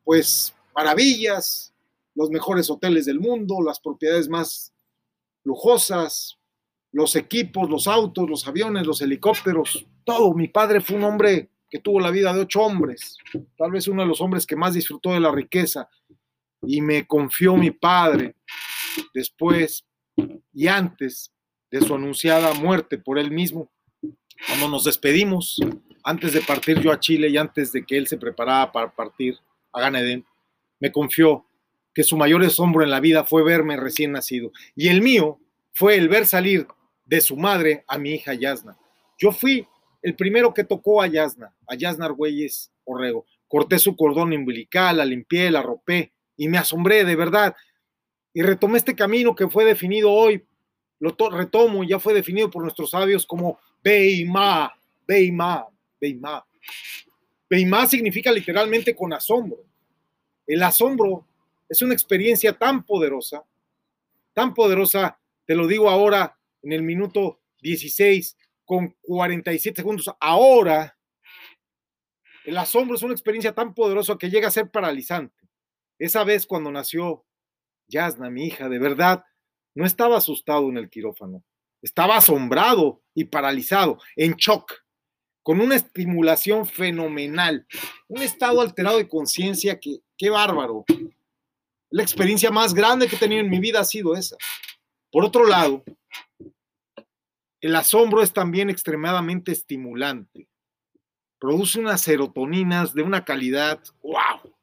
pues, 0.04 0.54
maravillas, 0.74 1.72
los 2.14 2.28
mejores 2.28 2.68
hoteles 2.68 3.06
del 3.06 3.20
mundo, 3.20 3.62
las 3.62 3.80
propiedades 3.80 4.28
más 4.28 4.74
lujosas, 5.44 6.38
los 6.92 7.16
equipos, 7.16 7.68
los 7.70 7.86
autos, 7.86 8.28
los 8.28 8.46
aviones, 8.46 8.86
los 8.86 9.00
helicópteros, 9.00 9.86
todo. 10.04 10.34
Mi 10.34 10.48
padre 10.48 10.80
fue 10.80 10.96
un 10.96 11.04
hombre 11.04 11.50
que 11.68 11.78
tuvo 11.78 12.00
la 12.00 12.10
vida 12.10 12.32
de 12.32 12.40
ocho 12.40 12.62
hombres, 12.62 13.16
tal 13.56 13.70
vez 13.70 13.86
uno 13.86 14.02
de 14.02 14.08
los 14.08 14.20
hombres 14.20 14.46
que 14.46 14.56
más 14.56 14.74
disfrutó 14.74 15.12
de 15.12 15.20
la 15.20 15.30
riqueza. 15.30 15.88
Y 16.62 16.80
me 16.82 17.06
confió 17.06 17.56
mi 17.56 17.70
padre 17.70 18.36
después 19.14 19.86
y 20.52 20.66
antes 20.66 21.32
de 21.70 21.80
su 21.80 21.94
anunciada 21.94 22.52
muerte 22.54 22.98
por 22.98 23.18
él 23.18 23.30
mismo. 23.30 23.70
Cuando 24.46 24.68
nos 24.68 24.84
despedimos, 24.84 25.60
antes 26.02 26.32
de 26.32 26.40
partir 26.40 26.80
yo 26.80 26.92
a 26.92 26.98
Chile 26.98 27.28
y 27.28 27.36
antes 27.36 27.72
de 27.72 27.84
que 27.84 27.96
él 27.96 28.06
se 28.06 28.18
preparara 28.18 28.72
para 28.72 28.94
partir 28.94 29.38
a 29.72 29.80
Ganedén, 29.80 30.24
me 30.80 30.90
confió 30.90 31.46
que 31.94 32.04
su 32.04 32.16
mayor 32.16 32.44
asombro 32.44 32.84
en 32.84 32.90
la 32.90 33.00
vida 33.00 33.24
fue 33.24 33.42
verme 33.42 33.76
recién 33.76 34.12
nacido 34.12 34.52
y 34.76 34.88
el 34.88 35.02
mío 35.02 35.40
fue 35.72 35.96
el 35.96 36.08
ver 36.08 36.26
salir 36.26 36.66
de 37.04 37.20
su 37.20 37.36
madre 37.36 37.84
a 37.88 37.98
mi 37.98 38.12
hija 38.12 38.34
Yasna. 38.34 38.76
Yo 39.18 39.32
fui 39.32 39.66
el 40.02 40.14
primero 40.14 40.54
que 40.54 40.64
tocó 40.64 41.02
a 41.02 41.06
Yasna, 41.06 41.54
a 41.66 41.74
Yasna 41.74 42.06
Argüelles 42.06 42.72
Orrego. 42.84 43.26
Corté 43.48 43.78
su 43.78 43.96
cordón 43.96 44.32
umbilical, 44.32 44.96
la 44.96 45.04
limpié, 45.04 45.50
la 45.50 45.62
ropé 45.62 46.12
y 46.36 46.48
me 46.48 46.58
asombré 46.58 47.04
de 47.04 47.16
verdad. 47.16 47.54
Y 48.32 48.42
retomé 48.42 48.78
este 48.78 48.94
camino 48.94 49.34
que 49.34 49.48
fue 49.48 49.64
definido 49.64 50.12
hoy, 50.12 50.44
lo 51.00 51.14
retomo, 51.30 51.82
ya 51.82 51.98
fue 51.98 52.14
definido 52.14 52.50
por 52.50 52.62
nuestros 52.62 52.90
sabios 52.90 53.26
como 53.26 53.58
Beima, 53.82 54.72
Beima, 55.06 55.66
Beima. 56.00 56.46
Beima 57.48 57.86
significa 57.86 58.30
literalmente 58.30 58.94
con 58.94 59.12
asombro. 59.12 59.64
El 60.46 60.62
asombro 60.62 61.26
es 61.70 61.82
una 61.82 61.94
experiencia 61.94 62.52
tan 62.52 62.84
poderosa, 62.84 63.44
tan 64.34 64.52
poderosa, 64.54 65.20
te 65.46 65.54
lo 65.54 65.68
digo 65.68 65.88
ahora 65.88 66.36
en 66.62 66.72
el 66.72 66.82
minuto 66.82 67.40
16 67.62 68.36
con 68.64 68.96
47 69.02 69.76
segundos. 69.76 70.10
Ahora, 70.20 70.98
el 72.44 72.58
asombro 72.58 72.96
es 72.96 73.02
una 73.02 73.14
experiencia 73.14 73.54
tan 73.54 73.72
poderosa 73.72 74.18
que 74.18 74.28
llega 74.28 74.48
a 74.48 74.50
ser 74.50 74.70
paralizante. 74.70 75.48
Esa 75.96 76.24
vez 76.24 76.44
cuando 76.44 76.72
nació 76.72 77.24
Yasna, 77.86 78.30
mi 78.30 78.46
hija, 78.46 78.68
de 78.68 78.78
verdad, 78.80 79.24
no 79.74 79.86
estaba 79.86 80.16
asustado 80.16 80.68
en 80.70 80.76
el 80.76 80.90
quirófano, 80.90 81.44
estaba 81.82 82.16
asombrado 82.16 83.02
y 83.14 83.24
paralizado, 83.24 83.98
en 84.16 84.34
shock, 84.34 84.72
con 85.44 85.60
una 85.60 85.76
estimulación 85.76 86.66
fenomenal, 86.66 87.66
un 88.08 88.22
estado 88.22 88.60
alterado 88.60 88.98
de 88.98 89.08
conciencia 89.08 89.78
que, 89.78 90.00
qué 90.16 90.30
bárbaro. 90.30 90.84
La 91.90 92.02
experiencia 92.02 92.50
más 92.50 92.72
grande 92.72 93.08
que 93.08 93.16
he 93.16 93.18
tenido 93.18 93.40
en 93.40 93.50
mi 93.50 93.58
vida 93.58 93.80
ha 93.80 93.84
sido 93.84 94.14
esa. 94.14 94.36
Por 95.10 95.24
otro 95.24 95.46
lado, 95.46 95.82
el 97.60 97.74
asombro 97.74 98.22
es 98.22 98.32
también 98.32 98.70
extremadamente 98.70 99.50
estimulante. 99.50 100.48
Produce 101.38 101.80
unas 101.80 102.00
serotoninas 102.00 102.94
de 102.94 103.02
una 103.02 103.24
calidad, 103.24 103.80
wow. 104.02 104.54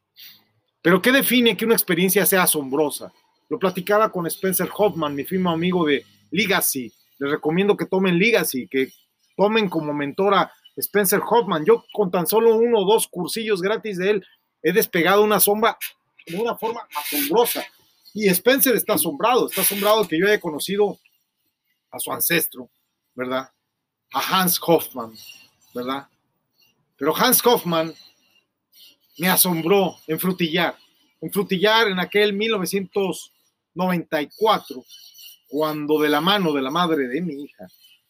Pero 0.82 1.02
¿qué 1.02 1.12
define 1.12 1.58
que 1.58 1.66
una 1.66 1.74
experiencia 1.74 2.26
sea 2.26 2.44
asombrosa? 2.44 3.12
Lo 3.50 3.60
platicaba 3.60 4.10
con 4.12 4.26
Spencer 4.28 4.70
Hoffman, 4.76 5.14
mi 5.14 5.26
firme 5.26 5.50
amigo 5.50 5.86
de 5.86 6.06
Legacy. 6.32 6.94
Les 7.20 7.32
recomiendo 7.32 7.76
que 7.76 7.86
tomen 7.86 8.18
Legacy, 8.18 8.68
que 8.68 8.92
tomen 9.36 9.70
como 9.70 9.94
mentora 9.94 10.52
Spencer 10.78 11.20
Hoffman. 11.28 11.66
Yo 11.66 11.84
con 11.92 12.10
tan 12.10 12.26
solo 12.26 12.56
uno 12.56 12.80
o 12.80 12.86
dos 12.86 13.08
cursillos 13.08 13.62
gratis 13.62 13.98
de 13.98 14.12
él 14.12 14.26
he 14.62 14.72
despegado 14.72 15.24
una 15.24 15.40
sombra 15.40 15.78
de 16.28 16.38
una 16.38 16.56
forma 16.58 16.88
asombrosa. 16.96 17.66
Y 18.14 18.28
Spencer 18.28 18.76
está 18.76 18.94
asombrado, 18.94 19.48
está 19.48 19.62
asombrado 19.62 20.08
que 20.08 20.20
yo 20.20 20.28
haya 20.28 20.40
conocido 20.40 21.00
a 21.92 22.00
su 22.00 22.12
ancestro, 22.12 22.70
¿verdad? 23.16 23.50
A 24.14 24.42
Hans 24.42 24.60
Hoffman, 24.62 25.14
¿verdad? 25.74 26.08
Pero 26.98 27.16
Hans 27.16 27.44
Hoffman 27.46 27.96
me 29.18 29.30
asombró 29.30 29.96
en 30.08 30.20
Frutillar, 30.20 30.78
en 31.22 31.32
Frutillar 31.32 31.88
en 31.88 32.00
aquel 32.00 32.34
1994, 32.34 34.84
cuando 35.48 36.02
de 36.02 36.10
la 36.10 36.20
mano 36.22 36.52
de 36.54 36.62
la 36.62 36.72
madre 36.72 37.08
de 37.08 37.22
mi 37.22 37.44
hija 37.44 37.68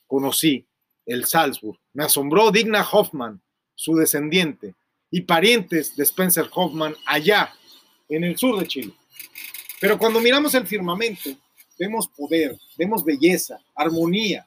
conocí 0.08 0.66
el 1.06 1.26
Salzburg. 1.26 1.78
Me 1.94 2.06
asombró 2.06 2.50
Digna 2.52 2.88
Hoffman, 2.90 3.42
su 3.76 3.96
descendiente, 3.96 4.74
y 5.10 5.22
parientes 5.22 5.96
de 5.96 6.04
Spencer 6.04 6.50
Hoffman 6.54 6.94
allá 7.06 7.54
en 8.10 8.24
el 8.24 8.38
sur 8.38 8.60
de 8.60 8.68
Chile. 8.68 8.94
Pero 9.80 9.98
cuando 9.98 10.20
miramos 10.20 10.54
el 10.56 10.66
firmamento, 10.66 11.30
vemos 11.78 12.08
poder, 12.08 12.58
vemos 12.78 13.04
belleza, 13.04 13.60
armonía, 13.76 14.46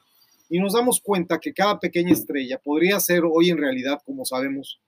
y 0.49 0.59
nos 0.59 0.73
damos 0.73 0.99
cuenta 0.99 1.39
que 1.39 1.53
cada 1.53 1.79
pequeña 1.79 2.11
estrella 2.11 2.57
podría 2.57 2.99
ser 2.99 3.23
hoy 3.23 3.49
en 3.49 3.57
realidad, 3.57 4.01
como 4.05 4.25
sabemos, 4.25 4.81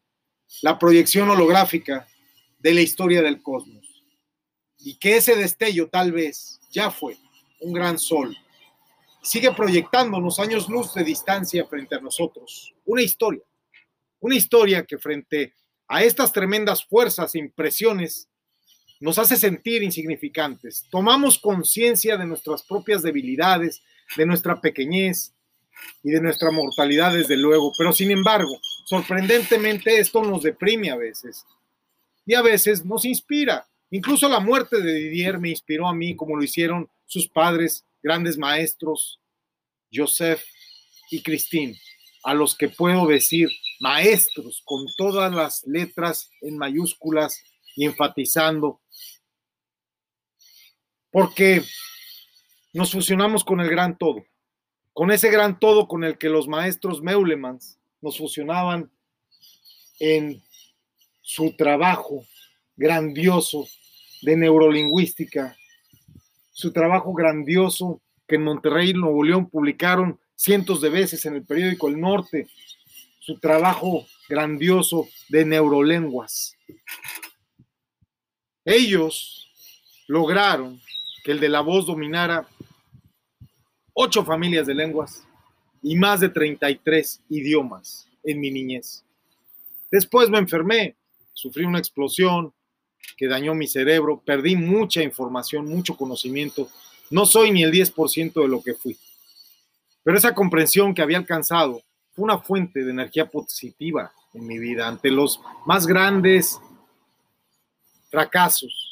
la 0.62 0.78
proyección 0.78 1.30
holográfica 1.30 2.06
de 2.60 2.74
la 2.74 2.82
historia 2.82 3.22
del 3.22 3.42
cosmos. 3.42 4.04
Y 4.80 4.96
que 4.96 5.16
ese 5.16 5.38
destello 5.38 5.88
tal 5.88 6.12
vez 6.12 6.60
ya 6.70 6.92
fue 6.92 7.16
un 7.62 7.72
gran 7.72 7.98
sol. 7.98 8.36
Sigue 9.22 9.54
proyectándonos 9.54 10.38
años 10.40 10.68
luz 10.68 10.94
de 10.94 11.06
distancia 11.06 11.66
frente 11.66 11.96
a 11.96 12.02
nosotros. 12.02 12.74
Una 12.86 13.02
historia. 13.02 13.44
Una 14.20 14.36
historia 14.36 14.84
que 14.86 14.98
frente 14.98 15.54
a 15.88 16.04
estas 16.04 16.34
tremendas 16.34 16.84
fuerzas 16.84 17.36
e 17.36 17.40
impresiones 17.40 18.28
nos 19.04 19.18
hace 19.20 19.36
sentir 19.36 19.84
insignificantes. 19.84 20.86
Tomamos 20.90 21.38
conciencia 21.38 22.18
de 22.18 22.26
nuestras 22.26 22.64
propias 22.64 23.02
debilidades, 23.02 23.84
de 24.16 24.26
nuestra 24.26 24.60
pequeñez, 24.62 25.34
y 26.04 26.12
de 26.12 26.22
nuestra 26.22 26.52
mortalidad, 26.52 27.14
desde 27.14 27.38
luego. 27.38 27.72
Pero 27.78 27.94
sin 27.94 28.12
embargo, 28.12 28.60
sorprendentemente 28.86 30.00
esto 30.00 30.24
nos 30.24 30.44
deprime 30.44 30.92
a 30.92 30.96
veces 30.96 31.46
y 32.26 32.34
a 32.36 32.42
veces 32.42 32.86
nos 32.86 33.06
inspira. 33.06 33.68
Incluso 33.92 34.28
la 34.28 34.40
muerte 34.40 34.82
de 34.82 34.94
Didier 34.94 35.40
me 35.40 35.50
inspiró 35.50 35.88
a 35.88 35.94
mí, 35.94 36.16
como 36.16 36.36
lo 36.36 36.44
hicieron 36.44 36.90
sus 37.06 37.28
padres, 37.28 37.86
grandes 38.02 38.38
maestros, 38.38 39.20
Joseph 39.94 40.42
y 41.12 41.22
Christine, 41.22 41.78
a 42.24 42.34
los 42.34 42.56
que 42.56 42.70
puedo 42.70 43.06
decir 43.06 43.50
maestros 43.80 44.62
con 44.66 44.86
todas 44.98 45.32
las 45.32 45.64
letras 45.68 46.32
en 46.42 46.58
mayúsculas 46.58 47.44
y 47.76 47.86
enfatizando, 47.86 48.82
porque 51.14 51.64
nos 52.74 52.92
fusionamos 52.92 53.46
con 53.46 53.62
el 53.62 53.70
gran 53.70 53.98
todo 53.98 54.26
con 54.94 55.12
ese 55.12 55.30
gran 55.32 55.60
todo 55.60 55.88
con 55.88 56.04
el 56.04 56.18
que 56.18 56.30
los 56.30 56.48
maestros 56.48 57.02
Meulemans 57.02 57.80
nos 58.02 58.18
fusionaban 58.18 58.92
en 60.00 60.44
su 61.22 61.56
trabajo 61.56 62.26
grandioso 62.76 63.68
de 64.22 64.38
neurolingüística, 64.38 65.58
su 66.52 66.72
trabajo 66.72 67.14
grandioso 67.14 68.02
que 68.28 68.36
en 68.36 68.44
Monterrey, 68.44 68.94
Nuevo 68.94 69.24
León, 69.24 69.50
publicaron 69.50 70.20
cientos 70.36 70.80
de 70.82 70.90
veces 70.90 71.26
en 71.26 71.36
el 71.36 71.44
periódico 71.44 71.88
El 71.88 72.00
Norte, 72.00 72.48
su 73.20 73.40
trabajo 73.40 74.06
grandioso 74.30 75.08
de 75.30 75.46
neurolenguas. 75.46 76.56
Ellos 78.66 79.50
lograron 80.08 80.80
que 81.24 81.32
el 81.32 81.40
de 81.40 81.50
la 81.50 81.62
voz 81.62 81.86
dominara 81.86 82.48
ocho 83.94 84.26
familias 84.26 84.68
de 84.68 84.76
lenguas 84.76 85.24
y 85.82 85.96
más 85.96 86.20
de 86.20 86.30
33 86.30 87.22
idiomas 87.30 88.08
en 88.24 88.40
mi 88.40 88.52
niñez. 88.52 89.04
Después 89.92 90.30
me 90.30 90.40
enfermé, 90.40 90.96
sufrí 91.34 91.66
una 91.66 91.80
explosión 91.80 92.54
que 93.18 93.28
dañó 93.28 93.54
mi 93.54 93.68
cerebro, 93.68 94.22
perdí 94.24 94.56
mucha 94.56 95.02
información, 95.02 95.66
mucho 95.66 95.96
conocimiento, 95.96 96.70
no 97.10 97.26
soy 97.26 97.52
ni 97.52 97.64
el 97.64 97.72
10% 97.72 98.42
de 98.42 98.48
lo 98.48 98.62
que 98.62 98.74
fui. 98.74 98.98
Pero 100.04 100.18
esa 100.18 100.34
comprensión 100.34 100.94
que 100.94 101.02
había 101.02 101.18
alcanzado 101.18 101.82
fue 102.14 102.24
una 102.24 102.40
fuente 102.40 102.84
de 102.84 102.92
energía 102.92 103.26
positiva 103.26 104.12
en 104.34 104.48
mi 104.48 104.58
vida 104.58 104.88
ante 104.88 105.12
los 105.12 105.40
más 105.66 105.86
grandes 105.86 106.60
fracasos 108.10 108.83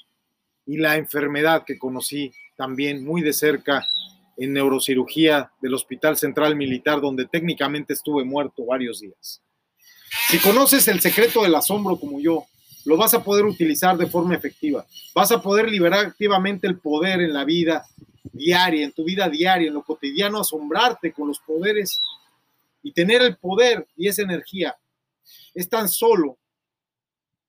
y 0.66 0.78
la 0.78 0.98
enfermedad 0.98 1.64
que 1.66 1.80
conocí 1.80 2.32
también 2.56 3.04
muy 3.04 3.22
de 3.22 3.34
cerca 3.34 3.88
en 4.38 4.54
neurocirugía 4.54 5.52
del 5.62 5.74
Hospital 5.74 6.18
Central 6.18 6.56
Militar, 6.56 7.02
donde 7.02 7.26
técnicamente 7.26 7.94
estuve 7.94 8.24
muerto 8.24 8.66
varios 8.66 9.00
días. 9.00 9.42
Si 10.30 10.40
conoces 10.40 10.88
el 10.88 11.00
secreto 11.00 11.44
del 11.44 11.56
asombro 11.56 11.98
como 12.00 12.20
yo, 12.20 12.46
lo 12.86 12.98
vas 12.98 13.14
a 13.14 13.24
poder 13.24 13.46
utilizar 13.46 13.98
de 13.98 14.08
forma 14.08 14.36
efectiva. 14.36 14.86
Vas 15.14 15.32
a 15.32 15.42
poder 15.42 15.70
liberar 15.70 16.08
activamente 16.08 16.68
el 16.68 16.80
poder 16.80 17.22
en 17.22 17.34
la 17.34 17.46
vida 17.46 17.86
diaria, 18.32 18.84
en 18.84 18.92
tu 18.92 19.04
vida 19.04 19.30
diaria, 19.30 19.68
en 19.68 19.74
lo 19.74 19.84
cotidiano, 19.84 20.40
asombrarte 20.40 21.12
con 21.12 21.28
los 21.28 21.40
poderes 21.40 22.00
y 22.82 22.92
tener 22.92 23.22
el 23.22 23.38
poder 23.38 23.88
y 23.96 24.08
esa 24.08 24.24
energía. 24.24 24.76
Es 25.54 25.70
tan 25.70 25.88
solo, 25.88 26.38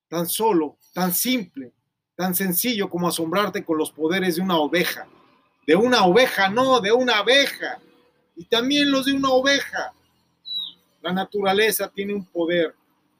tan 0.08 0.28
solo, 0.28 0.76
tan 0.92 1.14
simple, 1.14 1.72
tan 2.16 2.34
sencillo 2.34 2.88
como 2.88 3.08
asombrarte 3.08 3.64
con 3.64 3.78
los 3.78 3.90
poderes 3.90 4.36
de 4.36 4.42
una 4.42 4.58
oveja 4.58 5.06
de 5.66 5.76
una 5.76 6.04
oveja, 6.04 6.48
no, 6.48 6.80
de 6.80 6.92
una 6.92 7.18
abeja. 7.18 7.80
Y 8.36 8.44
también 8.44 8.90
los 8.90 9.06
de 9.06 9.12
una 9.12 9.30
oveja. 9.30 9.92
La 11.00 11.12
naturaleza 11.12 11.88
tiene 11.88 12.14
un 12.14 12.24
poder 12.24 12.74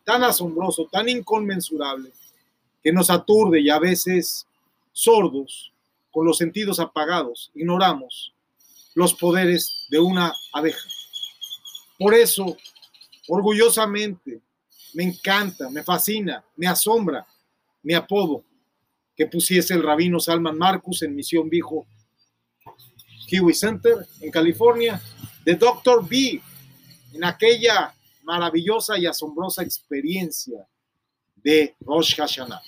tan 0.04 0.22
asombroso, 0.24 0.88
tan 0.90 1.08
inconmensurable, 1.08 2.12
que 2.82 2.92
nos 2.92 3.10
aturde 3.10 3.60
y 3.60 3.70
a 3.70 3.78
veces 3.78 4.46
sordos, 4.92 5.72
con 6.10 6.26
los 6.26 6.36
sentidos 6.36 6.78
apagados, 6.78 7.50
ignoramos 7.54 8.34
los 8.94 9.14
poderes 9.14 9.86
de 9.88 9.98
una 9.98 10.34
abeja. 10.52 10.86
Por 11.98 12.12
eso, 12.12 12.56
orgullosamente, 13.28 14.40
me 14.92 15.04
encanta, 15.04 15.70
me 15.70 15.82
fascina, 15.82 16.44
me 16.56 16.66
asombra 16.66 17.26
mi 17.82 17.94
apodo 17.94 18.44
que 19.16 19.26
pusiese 19.26 19.74
el 19.74 19.82
rabino 19.82 20.20
Salman 20.20 20.56
Marcus 20.56 21.02
en 21.02 21.14
Misión 21.14 21.48
Viejo 21.48 21.86
Kiwi 23.26 23.54
Center 23.54 24.06
en 24.20 24.30
California, 24.30 25.00
de 25.44 25.54
Dr. 25.54 26.06
B, 26.06 26.40
en 27.14 27.24
aquella 27.24 27.94
maravillosa 28.24 28.98
y 28.98 29.06
asombrosa 29.06 29.62
experiencia 29.62 30.66
de 31.36 31.74
Rosh 31.80 32.14
Hashanah, 32.16 32.60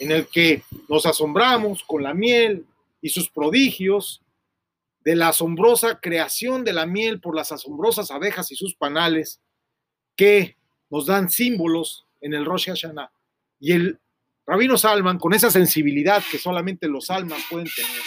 en 0.00 0.10
el 0.10 0.26
que 0.26 0.64
nos 0.88 1.06
asombramos 1.06 1.84
con 1.84 2.02
la 2.02 2.14
miel 2.14 2.66
y 3.00 3.10
sus 3.10 3.30
prodigios, 3.30 4.22
de 5.06 5.14
la 5.14 5.28
asombrosa 5.28 6.00
creación 6.00 6.64
de 6.64 6.72
la 6.72 6.84
miel 6.84 7.20
por 7.20 7.36
las 7.36 7.52
asombrosas 7.52 8.10
abejas 8.10 8.50
y 8.50 8.56
sus 8.56 8.74
panales, 8.74 9.40
que 10.16 10.56
nos 10.90 11.06
dan 11.06 11.30
símbolos 11.30 12.06
en 12.20 12.34
el 12.34 12.44
Rosh 12.44 12.66
Hashanah. 12.66 13.12
Y 13.60 13.70
el 13.70 14.00
Rabino 14.46 14.78
Salman, 14.78 15.18
con 15.18 15.34
esa 15.34 15.50
sensibilidad 15.50 16.22
que 16.30 16.38
solamente 16.38 16.86
los 16.88 17.06
Salman 17.06 17.40
pueden 17.50 17.68
tener, 17.74 18.02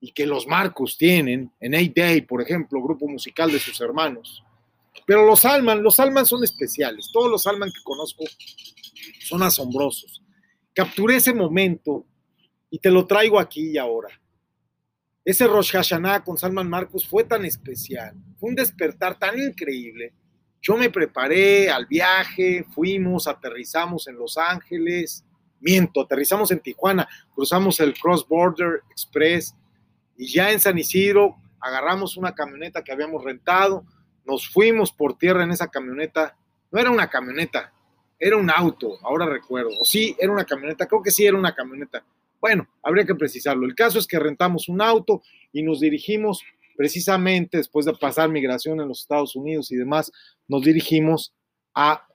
y 0.00 0.12
que 0.12 0.26
los 0.26 0.46
Marcos 0.46 0.98
tienen, 0.98 1.50
en 1.60 1.72
Eight 1.74 1.96
Day, 1.96 2.20
por 2.20 2.42
ejemplo, 2.42 2.82
grupo 2.82 3.08
musical 3.08 3.50
de 3.50 3.58
sus 3.58 3.80
hermanos. 3.80 4.44
Pero 5.06 5.24
los 5.24 5.40
Salman, 5.40 5.82
los 5.82 5.96
Salman 5.96 6.26
son 6.26 6.44
especiales. 6.44 7.08
Todos 7.12 7.30
los 7.30 7.42
Salman 7.42 7.70
que 7.70 7.82
conozco 7.82 8.24
son 9.20 9.42
asombrosos. 9.42 10.22
Capturé 10.74 11.16
ese 11.16 11.32
momento 11.32 12.04
y 12.70 12.78
te 12.78 12.90
lo 12.90 13.06
traigo 13.06 13.38
aquí 13.38 13.70
y 13.70 13.78
ahora. 13.78 14.08
Ese 15.24 15.46
Rosh 15.46 15.72
Hashanah 15.72 16.22
con 16.22 16.36
Salman 16.36 16.68
Marcos 16.68 17.06
fue 17.06 17.24
tan 17.24 17.46
especial, 17.46 18.14
fue 18.38 18.50
un 18.50 18.56
despertar 18.56 19.18
tan 19.18 19.38
increíble. 19.38 20.12
Yo 20.60 20.76
me 20.76 20.90
preparé 20.90 21.70
al 21.70 21.86
viaje, 21.86 22.64
fuimos, 22.74 23.26
aterrizamos 23.26 24.06
en 24.06 24.16
Los 24.16 24.36
Ángeles, 24.36 25.24
miento, 25.64 26.02
aterrizamos 26.02 26.50
en 26.50 26.60
Tijuana, 26.60 27.08
cruzamos 27.34 27.80
el 27.80 27.94
Cross 27.94 28.28
Border 28.28 28.82
Express 28.90 29.56
y 30.16 30.32
ya 30.32 30.52
en 30.52 30.60
San 30.60 30.78
Isidro 30.78 31.36
agarramos 31.58 32.16
una 32.16 32.34
camioneta 32.34 32.84
que 32.84 32.92
habíamos 32.92 33.24
rentado, 33.24 33.84
nos 34.26 34.48
fuimos 34.48 34.92
por 34.92 35.16
tierra 35.16 35.42
en 35.42 35.50
esa 35.50 35.68
camioneta. 35.68 36.36
No 36.70 36.80
era 36.80 36.90
una 36.90 37.08
camioneta, 37.08 37.72
era 38.18 38.36
un 38.36 38.50
auto, 38.50 38.98
ahora 39.02 39.26
recuerdo. 39.26 39.70
O 39.80 39.84
sí, 39.84 40.14
era 40.18 40.32
una 40.32 40.44
camioneta, 40.44 40.86
creo 40.86 41.02
que 41.02 41.10
sí 41.10 41.26
era 41.26 41.36
una 41.36 41.54
camioneta. 41.54 42.04
Bueno, 42.40 42.68
habría 42.82 43.06
que 43.06 43.14
precisarlo. 43.14 43.66
El 43.66 43.74
caso 43.74 43.98
es 43.98 44.06
que 44.06 44.18
rentamos 44.18 44.68
un 44.68 44.82
auto 44.82 45.22
y 45.52 45.62
nos 45.62 45.80
dirigimos 45.80 46.42
precisamente 46.76 47.56
después 47.58 47.86
de 47.86 47.94
pasar 47.94 48.28
migración 48.28 48.80
en 48.80 48.88
los 48.88 49.00
Estados 49.00 49.36
Unidos 49.36 49.70
y 49.70 49.76
demás, 49.76 50.10
nos 50.48 50.62
dirigimos 50.62 51.32
a 51.74 52.06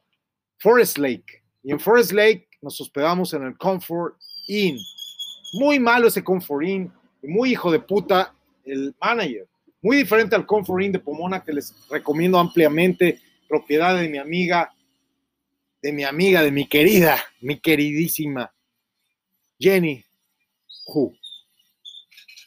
Forest 0.58 0.98
Lake. 0.98 1.44
Y 1.64 1.72
en 1.72 1.80
Forest 1.80 2.12
Lake 2.12 2.49
nos 2.62 2.80
hospedamos 2.82 3.34
en 3.34 3.44
el 3.44 3.58
Comfort 3.58 4.16
Inn. 4.48 4.80
Muy 5.54 5.80
malo 5.80 6.08
ese 6.08 6.24
Comfort 6.24 6.66
Inn 6.66 6.92
muy 7.24 7.52
hijo 7.52 7.72
de 7.72 7.80
puta 7.80 8.34
el 8.66 8.96
manager. 9.00 9.48
Muy 9.82 9.98
diferente 9.98 10.36
al 10.36 10.46
Comfort 10.46 10.84
Inn 10.84 10.92
de 10.92 11.00
Pomona 11.00 11.44
que 11.44 11.54
les 11.54 11.74
recomiendo 11.90 12.38
ampliamente, 12.38 13.20
propiedad 13.48 13.98
de 13.98 14.10
mi 14.10 14.18
amiga, 14.18 14.74
de 15.82 15.94
mi 15.94 16.04
amiga, 16.04 16.42
de 16.42 16.52
mi 16.52 16.68
querida, 16.68 17.18
mi 17.42 17.60
queridísima 17.60 18.52
Jenny 19.60 20.04
Who. 20.88 21.14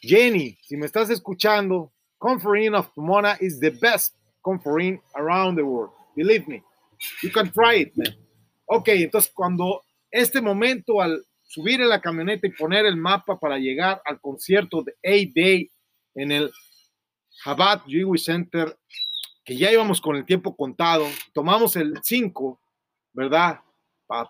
Jenny, 0.01 0.57
si 0.61 0.77
me 0.77 0.85
estás 0.85 1.09
escuchando, 1.09 1.91
Comfort 2.17 2.59
Inn 2.59 2.75
of 2.75 2.89
Pomona 2.93 3.37
is 3.39 3.59
the 3.59 3.71
best 3.71 4.15
Comfort 4.41 4.81
Inn 4.81 5.01
around 5.15 5.57
the 5.57 5.63
world. 5.63 5.91
Believe 6.15 6.47
me. 6.47 6.63
You 7.21 7.31
can 7.31 7.51
try 7.51 7.81
it, 7.81 7.95
man. 7.95 8.15
Ok, 8.65 8.89
entonces 8.89 9.31
cuando 9.33 9.83
este 10.13 10.41
momento 10.41 11.01
al 11.01 11.25
subir 11.41 11.81
en 11.81 11.89
la 11.89 11.99
camioneta 11.99 12.45
y 12.45 12.51
poner 12.51 12.85
el 12.85 12.95
mapa 12.95 13.39
para 13.39 13.57
llegar 13.57 13.99
al 14.05 14.21
concierto 14.21 14.83
de 14.83 14.93
A-Day 15.03 15.71
en 16.13 16.31
el 16.31 16.51
Chabad 17.43 17.81
Jewish 17.87 18.25
Center, 18.25 18.77
que 19.43 19.57
ya 19.57 19.71
íbamos 19.71 19.99
con 19.99 20.15
el 20.15 20.23
tiempo 20.23 20.55
contado, 20.55 21.07
tomamos 21.33 21.75
el 21.75 21.99
5, 22.01 22.59
¿verdad? 23.11 23.59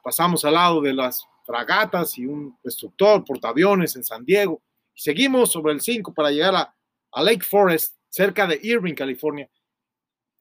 pasamos 0.02 0.46
al 0.46 0.54
lado 0.54 0.80
de 0.80 0.94
las 0.94 1.28
fragatas 1.46 2.18
y 2.18 2.26
un 2.26 2.58
destructor, 2.64 3.26
portaaviones 3.26 3.98
en 3.98 4.06
San 4.06 4.24
Diego, 4.24 4.62
y 4.96 5.02
seguimos 5.02 5.52
sobre 5.52 5.74
el 5.74 5.82
5 5.82 6.14
para 6.14 6.32
llegar 6.32 6.56
a, 6.56 6.74
a 7.12 7.24
Lake 7.24 7.44
Forest, 7.44 7.98
cerca 8.08 8.48
de 8.48 8.58
Irving, 8.64 8.94
California. 8.94 9.50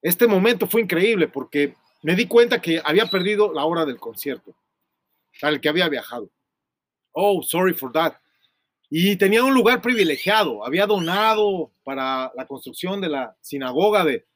Este 0.01 0.29
momento 0.29 0.69
fue 0.69 0.83
increíble 0.83 1.27
porque 1.27 1.75
me 2.03 2.15
di 2.15 2.27
cuenta 2.27 2.61
que 2.61 2.81
había 2.85 3.07
perdido 3.07 3.53
la 3.53 3.65
hora 3.65 3.85
del 3.85 3.99
concierto, 3.99 4.55
al 5.41 5.61
que 5.61 5.69
había 5.69 5.89
viajado. 5.89 6.31
Oh, 7.13 7.43
sorry 7.43 7.75
for 7.75 7.93
that. 7.93 8.15
Y 8.91 9.17
tenía 9.17 9.43
un 9.43 9.55
lugar 9.55 9.81
privilegiado. 9.81 10.65
Había 10.67 10.87
donado 10.87 11.73
para 11.83 12.31
la 12.37 12.47
construcción 12.47 13.01
de 13.01 13.09
la 13.09 13.37
sinagoga 13.41 14.05
de, 14.05 14.27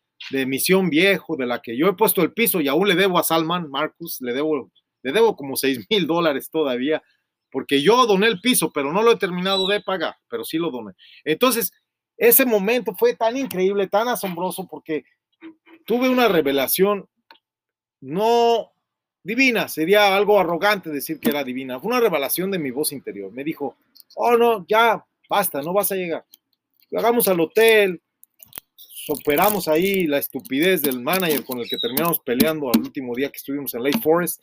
Misión 0.46 0.88
Viejo, 0.88 1.36
de 1.36 1.44
la 1.44 1.60
que 1.60 1.76
yo 1.76 1.88
he 1.88 1.92
puesto 1.92 2.22
el 2.22 2.32
piso 2.32 2.62
y 2.62 2.68
aún 2.68 2.88
le 2.88 2.94
debo 2.94 3.18
a 3.18 3.22
Salman 3.22 3.68
Marcus, 3.68 4.18
le 4.22 4.32
debo, 4.32 4.72
le 5.02 5.12
debo 5.12 5.36
como 5.36 5.56
6 5.56 5.86
mil 5.90 6.06
dólares 6.06 6.48
todavía, 6.50 7.02
porque 7.50 7.82
yo 7.82 8.06
doné 8.06 8.28
el 8.28 8.40
piso, 8.40 8.72
pero 8.72 8.94
no 8.94 9.02
lo 9.02 9.12
he 9.12 9.16
terminado 9.16 9.68
de 9.68 9.82
pagar, 9.82 10.16
pero 10.30 10.42
sí 10.42 10.56
lo 10.56 10.70
doné. 10.70 10.92
Entonces, 11.22 11.70
ese 12.16 12.46
momento 12.46 12.94
fue 12.98 13.14
tan 13.14 13.36
increíble, 13.36 13.88
tan 13.88 14.08
asombroso, 14.08 14.66
porque 14.66 15.04
tuve 15.84 16.08
una 16.08 16.28
revelación 16.28 17.06
no 18.00 18.72
divina, 19.26 19.68
sería 19.68 20.16
algo 20.16 20.38
arrogante 20.38 20.90
decir 20.90 21.18
que 21.18 21.30
era 21.30 21.44
divina. 21.44 21.80
Fue 21.80 21.90
una 21.90 22.00
revelación 22.00 22.50
de 22.50 22.58
mi 22.58 22.70
voz 22.70 22.92
interior. 22.92 23.32
Me 23.32 23.44
dijo, 23.44 23.76
oh 24.14 24.36
no, 24.36 24.64
ya, 24.68 25.04
basta, 25.28 25.60
no 25.62 25.72
vas 25.72 25.90
a 25.92 25.96
llegar. 25.96 26.24
Llegamos 26.90 27.26
al 27.26 27.40
hotel, 27.40 28.00
superamos 28.74 29.68
ahí 29.68 30.06
la 30.06 30.18
estupidez 30.18 30.82
del 30.82 31.00
manager 31.00 31.44
con 31.44 31.58
el 31.58 31.68
que 31.68 31.78
terminamos 31.78 32.20
peleando 32.20 32.70
al 32.72 32.80
último 32.80 33.14
día 33.14 33.30
que 33.30 33.38
estuvimos 33.38 33.74
en 33.74 33.82
Lake 33.82 34.00
Forest. 34.00 34.40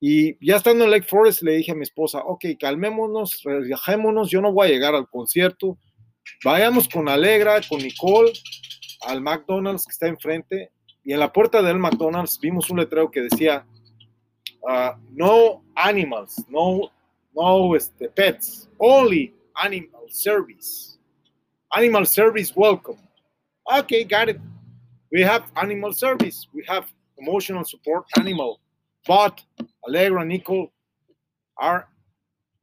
Y 0.00 0.36
ya 0.44 0.56
estando 0.56 0.84
en 0.84 0.90
Lake 0.90 1.06
Forest 1.08 1.42
le 1.42 1.56
dije 1.56 1.72
a 1.72 1.76
mi 1.76 1.84
esposa, 1.84 2.18
ok, 2.18 2.44
calmémonos, 2.58 3.42
relajémonos, 3.44 4.30
yo 4.30 4.40
no 4.40 4.52
voy 4.52 4.66
a 4.68 4.70
llegar 4.70 4.94
al 4.94 5.08
concierto, 5.08 5.78
vayamos 6.44 6.88
con 6.88 7.08
Alegra, 7.08 7.60
con 7.68 7.78
Nicole, 7.78 8.32
al 9.02 9.20
McDonald's 9.20 9.86
que 9.86 9.92
está 9.92 10.08
enfrente. 10.08 10.70
Y 11.04 11.12
en 11.12 11.20
la 11.20 11.32
puerta 11.32 11.62
del 11.62 11.78
McDonald's 11.78 12.38
vimos 12.40 12.68
un 12.68 12.80
letrero 12.80 13.10
que 13.10 13.22
decía, 13.22 13.64
uh, 14.68 14.92
no 15.12 15.62
animals, 15.76 16.42
no, 16.48 16.90
no 17.34 17.74
este, 17.74 18.08
pets, 18.14 18.68
only 18.80 19.32
animal 19.62 20.06
service. 20.08 20.98
Animal 21.76 22.04
service 22.06 22.54
welcome. 22.54 22.98
Okay, 23.72 24.04
got 24.04 24.28
it. 24.28 24.40
We 25.12 25.22
have 25.22 25.50
animal 25.56 25.92
service. 25.92 26.46
We 26.52 26.64
have 26.68 26.92
emotional 27.18 27.64
support 27.64 28.04
animal. 28.18 28.60
But 29.06 29.42
Allegra 29.86 30.20
and 30.20 30.30
Nicole 30.30 30.72
are 31.58 31.88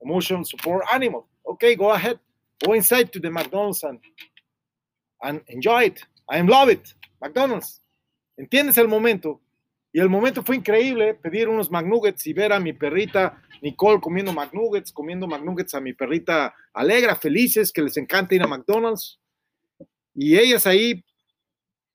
emotional 0.01 0.43
support 0.45 0.85
animal. 0.91 1.27
Okay, 1.47 1.75
go 1.75 1.91
ahead. 1.91 2.19
Go 2.63 2.73
inside 2.73 3.11
to 3.13 3.19
the 3.19 3.29
McDonald's 3.29 3.83
and, 3.83 3.99
and 5.23 5.41
enjoy 5.47 5.83
it. 5.83 6.03
I 6.29 6.41
love 6.41 6.69
it. 6.69 6.93
McDonald's. 7.21 7.79
¿Entiendes 8.37 8.77
el 8.77 8.87
momento? 8.87 9.39
Y 9.95 9.99
el 9.99 10.09
momento 10.09 10.41
fue 10.41 10.55
increíble, 10.55 11.13
pedir 11.13 11.47
unos 11.47 11.69
McNuggets 11.69 12.25
y 12.25 12.33
ver 12.33 12.51
a 12.51 12.59
mi 12.59 12.73
perrita 12.73 13.39
Nicole 13.61 14.01
comiendo 14.01 14.33
McNuggets, 14.33 14.91
comiendo 14.91 15.27
McNuggets 15.27 15.75
a 15.75 15.79
mi 15.79 15.93
perrita 15.93 16.53
Alegra, 16.73 17.15
felices, 17.15 17.71
que 17.71 17.83
les 17.83 17.95
encanta 17.97 18.33
ir 18.33 18.41
a 18.41 18.47
McDonald's. 18.47 19.19
Y 20.15 20.35
ellas 20.35 20.65
ahí, 20.65 21.05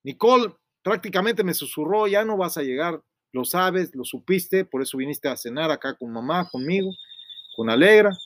Nicole 0.05 0.55
prácticamente 0.81 1.43
me 1.43 1.53
susurró, 1.53 2.07
ya 2.07 2.25
no 2.25 2.37
vas 2.37 2.57
a 2.57 2.63
llegar, 2.63 3.03
lo 3.33 3.45
sabes, 3.45 3.93
lo 3.97 4.05
supiste, 4.05 4.65
por 4.65 4.81
eso 4.81 4.97
viniste 4.97 5.29
a 5.29 5.37
cenar 5.37 5.73
acá 5.73 5.95
con 5.95 6.13
mamá, 6.13 6.49
conmigo, 6.49 6.93
con 7.57 7.69
Alegra. 7.69 8.17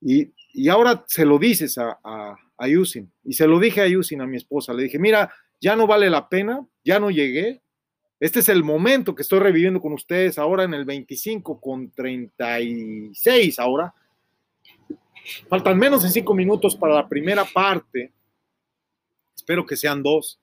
Y, 0.00 0.32
ahora 0.70 1.04
se 1.06 1.26
lo 1.26 1.38
dices 1.38 1.76
a, 1.76 2.00
a, 2.02 2.34
a 2.56 2.66
Yusin. 2.66 3.12
Y 3.24 3.34
se 3.34 3.46
lo 3.46 3.60
dije 3.60 3.82
a 3.82 3.86
Yusin, 3.86 4.22
a 4.22 4.26
mi 4.26 4.38
esposa, 4.38 4.72
le 4.72 4.84
dije, 4.84 4.98
mira, 4.98 5.30
ya 5.60 5.76
no 5.76 5.86
vale 5.86 6.08
la 6.08 6.30
pena, 6.30 6.66
ya 6.82 6.98
no 6.98 7.10
llegué, 7.10 7.62
este 8.18 8.40
es 8.40 8.48
el 8.48 8.64
momento 8.64 9.14
que 9.14 9.22
estoy 9.22 9.40
reviviendo 9.40 9.80
con 9.80 9.92
ustedes 9.92 10.38
ahora 10.38 10.64
en 10.64 10.72
el 10.74 10.84
25 10.84 11.60
con 11.60 11.90
36 11.90 13.58
ahora. 13.58 13.94
Faltan 15.48 15.78
menos 15.78 16.02
de 16.02 16.10
cinco 16.10 16.34
minutos 16.34 16.76
para 16.76 16.94
la 16.94 17.08
primera 17.08 17.44
parte. 17.44 18.12
Espero 19.34 19.66
que 19.66 19.76
sean 19.76 20.02
dos 20.02 20.40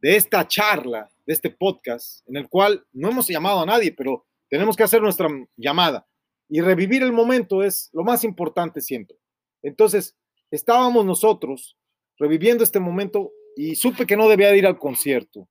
de 0.00 0.16
esta 0.16 0.46
charla, 0.46 1.10
de 1.26 1.32
este 1.32 1.50
podcast, 1.50 2.28
en 2.28 2.36
el 2.36 2.48
cual 2.48 2.84
no 2.92 3.10
hemos 3.10 3.26
llamado 3.26 3.60
a 3.60 3.66
nadie, 3.66 3.92
pero 3.92 4.24
tenemos 4.48 4.76
que 4.76 4.84
hacer 4.84 5.02
nuestra 5.02 5.28
llamada. 5.56 6.06
Y 6.48 6.60
revivir 6.60 7.02
el 7.02 7.12
momento 7.12 7.62
es 7.62 7.90
lo 7.92 8.04
más 8.04 8.24
importante 8.24 8.80
siempre. 8.80 9.16
Entonces, 9.62 10.16
estábamos 10.50 11.04
nosotros 11.04 11.76
reviviendo 12.16 12.64
este 12.64 12.80
momento 12.80 13.32
y 13.56 13.74
supe 13.74 14.06
que 14.06 14.16
no 14.16 14.28
debía 14.28 14.50
de 14.50 14.58
ir 14.58 14.66
al 14.66 14.78
concierto. 14.78 15.48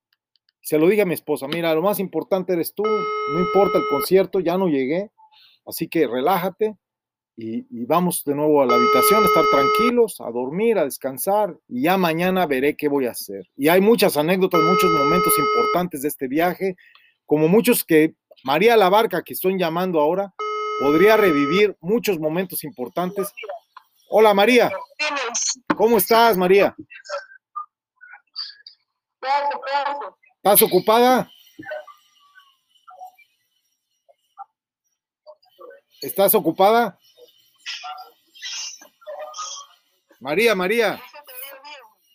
Se 0.68 0.78
lo 0.78 0.90
dije 0.90 1.04
a 1.04 1.06
mi 1.06 1.14
esposa, 1.14 1.48
mira, 1.48 1.74
lo 1.74 1.82
más 1.82 1.98
importante 1.98 2.52
eres 2.52 2.74
tú, 2.74 2.84
no 2.84 3.40
importa 3.40 3.78
el 3.78 3.88
concierto, 3.90 4.42
ya 4.42 4.58
no 4.58 4.68
llegué, 4.68 5.12
así 5.66 5.88
que 5.88 6.06
relájate 6.06 6.76
y, 7.38 7.60
y 7.70 7.86
vamos 7.86 8.26
de 8.26 8.36
nuevo 8.36 8.62
a 8.62 8.66
la 8.66 8.76
habitación, 8.76 9.24
a 9.24 9.28
estar 9.28 9.46
tranquilos, 9.50 10.20
a 10.20 10.30
dormir, 10.30 10.78
a 10.78 10.84
descansar 10.84 11.58
y 11.70 11.84
ya 11.84 11.96
mañana 11.96 12.46
veré 12.48 12.76
qué 12.76 12.90
voy 12.90 13.06
a 13.06 13.12
hacer. 13.12 13.48
Y 13.56 13.70
hay 13.70 13.80
muchas 13.80 14.18
anécdotas, 14.18 14.60
muchos 14.60 14.92
momentos 14.92 15.32
importantes 15.40 16.02
de 16.02 16.10
este 16.10 16.28
viaje, 16.28 16.76
como 17.26 17.48
muchos 17.48 17.86
que 17.86 18.16
María 18.44 18.76
La 18.76 18.90
Barca, 18.90 19.24
que 19.24 19.36
estoy 19.36 19.58
llamando 19.58 20.02
ahora, 20.02 20.34
podría 20.82 21.16
revivir 21.16 21.78
muchos 21.80 22.20
momentos 22.20 22.66
importantes. 22.66 23.32
Hola 24.10 24.34
María, 24.34 24.70
¿cómo 25.78 25.98
estás 25.98 26.36
María? 26.36 26.76
¿Estás 30.48 30.62
ocupada? 30.62 31.30
¿Estás 36.02 36.36
ocupada? 36.36 36.98
María, 40.22 40.56
María. 40.56 41.02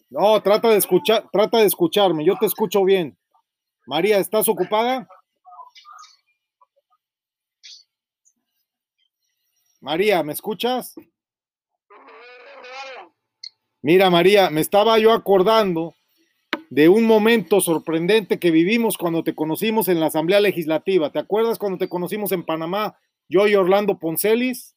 No, 0.09 0.43
trata 0.43 0.71
de 0.71 0.79
escuchar, 0.79 1.29
trata 1.31 1.59
de 1.59 1.67
escucharme, 1.67 2.25
yo 2.25 2.39
te 2.39 2.47
escucho 2.47 2.83
bien. 2.87 3.19
María, 3.87 4.17
¿estás 4.17 4.49
ocupada? 4.49 5.07
María, 9.83 10.23
¿me 10.23 10.33
escuchas? 10.33 10.95
Mira, 13.83 14.09
María, 14.09 14.49
me 14.49 14.63
estaba 14.63 14.99
yo 14.99 15.13
acordando 15.13 15.95
de 16.73 16.89
un 16.89 17.05
momento 17.05 17.61
sorprendente 17.61 18.39
que 18.39 18.51
vivimos 18.51 18.97
cuando 18.97 19.23
te 19.23 19.35
conocimos 19.35 19.89
en 19.89 20.01
la 20.01 20.07
Asamblea 20.07 20.41
Legislativa. 20.41 21.13
¿Te 21.13 21.19
acuerdas 21.19 21.59
cuando 21.59 21.77
te 21.77 21.87
conocimos 21.87 22.33
en 22.33 22.45
Panamá, 22.45 22.99
yo 23.29 23.47
y 23.47 23.55
Orlando 23.55 23.99
Poncelis? 23.99 24.75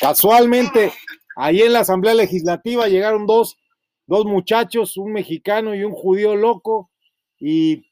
Casualmente, 0.00 0.92
ahí 1.36 1.62
en 1.62 1.72
la 1.72 1.80
Asamblea 1.80 2.14
Legislativa 2.14 2.88
llegaron 2.88 3.28
dos, 3.28 3.56
dos 4.06 4.24
muchachos, 4.24 4.96
un 4.96 5.12
mexicano 5.12 5.76
y 5.76 5.84
un 5.84 5.92
judío 5.92 6.34
loco, 6.34 6.90
y 7.38 7.88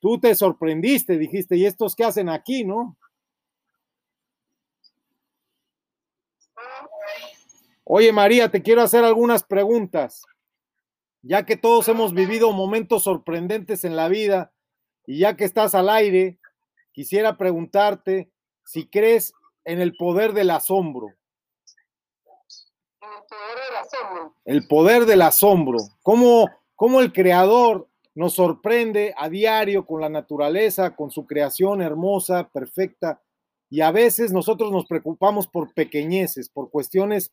tú 0.00 0.18
te 0.18 0.34
sorprendiste, 0.34 1.18
dijiste, 1.18 1.58
¿y 1.58 1.66
estos 1.66 1.94
qué 1.94 2.04
hacen 2.04 2.30
aquí, 2.30 2.64
no? 2.64 2.96
Oye, 7.86 8.12
María, 8.12 8.50
te 8.50 8.62
quiero 8.62 8.80
hacer 8.80 9.04
algunas 9.04 9.44
preguntas. 9.44 10.22
Ya 11.20 11.44
que 11.44 11.56
todos 11.56 11.86
hemos 11.88 12.14
vivido 12.14 12.50
momentos 12.52 13.04
sorprendentes 13.04 13.84
en 13.84 13.94
la 13.94 14.08
vida 14.08 14.52
y 15.06 15.18
ya 15.18 15.36
que 15.36 15.44
estás 15.44 15.74
al 15.74 15.90
aire, 15.90 16.38
quisiera 16.92 17.36
preguntarte 17.36 18.30
si 18.64 18.86
crees 18.88 19.34
en 19.64 19.80
el 19.80 19.94
poder 19.96 20.32
del 20.32 20.50
asombro. 20.50 21.08
El 23.00 23.26
poder 23.28 23.58
del 23.66 23.76
asombro. 23.76 24.34
El 24.44 24.66
poder 24.66 25.06
del 25.06 25.22
asombro. 25.22 25.78
¿Cómo, 26.02 26.48
cómo 26.74 27.00
el 27.00 27.12
creador 27.12 27.88
nos 28.14 28.34
sorprende 28.34 29.14
a 29.18 29.28
diario 29.28 29.84
con 29.84 30.00
la 30.00 30.08
naturaleza, 30.08 30.96
con 30.96 31.10
su 31.10 31.26
creación 31.26 31.82
hermosa, 31.82 32.48
perfecta? 32.48 33.20
Y 33.68 33.82
a 33.82 33.90
veces 33.90 34.32
nosotros 34.32 34.72
nos 34.72 34.86
preocupamos 34.86 35.48
por 35.48 35.74
pequeñeces, 35.74 36.48
por 36.48 36.70
cuestiones 36.70 37.32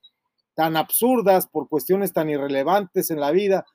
tan 0.56 0.78
absurdas, 0.78 1.48
por 1.48 1.68
cuestiones 1.68 2.14
tan 2.14 2.30
irrelevantes 2.30 3.12
en 3.12 3.20
la 3.20 3.32
vida. 3.32 3.66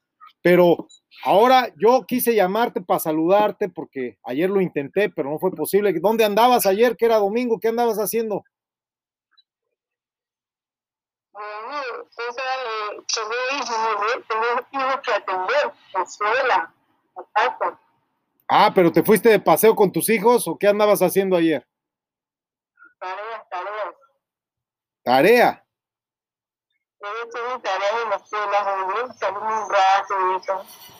Pero 0.43 0.87
ahora 1.25 1.73
yo 1.77 2.05
quise 2.07 2.35
llamarte 2.35 2.81
para 2.81 3.01
saludarte 3.01 3.69
porque 3.69 4.19
ayer 4.23 4.49
lo 4.49 4.61
intenté, 4.61 5.11
pero 5.11 5.31
no 5.31 5.39
fue 5.39 5.51
posible. 5.51 5.93
¿Dónde 6.01 6.25
andabas 6.25 6.67
ayer? 6.67 6.97
Que 6.97 7.07
era 7.07 7.19
domingo, 7.19 7.59
¿qué 7.59 7.69
andabas 7.69 7.99
haciendo? 7.99 8.45
Ah, 18.49 18.71
pero 18.75 18.93
te 18.93 19.03
fuiste 19.03 19.29
de 19.29 19.41
paseo 19.41 19.75
con 19.75 19.91
tus 19.91 20.09
hijos 20.09 20.47
o 20.47 20.57
qué 20.57 20.69
andabas 20.69 21.03
haciendo 21.03 21.37
ayer? 21.37 21.67
Tareas, 23.01 23.49
tareas. 23.51 23.95
Tarea. 25.03 25.66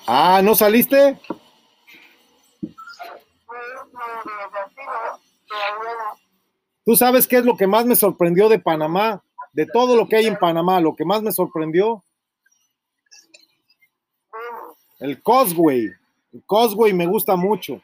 Ah, 0.07 0.41
¿no 0.43 0.55
saliste? 0.55 1.19
¿Tú 6.85 6.95
sabes 6.95 7.27
qué 7.27 7.39
es 7.39 7.45
lo 7.45 7.57
que 7.57 7.67
más 7.67 7.85
me 7.85 7.97
sorprendió 7.97 8.49
de 8.49 8.59
Panamá? 8.59 9.23
De 9.53 9.67
todo 9.67 9.97
lo 9.97 10.07
que 10.07 10.17
hay 10.17 10.27
en 10.27 10.37
Panamá, 10.37 10.81
lo 10.81 10.95
que 10.95 11.05
más 11.05 11.23
me 11.23 11.33
sorprendió. 11.33 12.05
El 15.01 15.23
Causeway. 15.23 15.91
El 16.33 16.45
Causeway 16.49 16.93
me 16.93 17.07
gusta 17.07 17.37
mucho. 17.37 17.81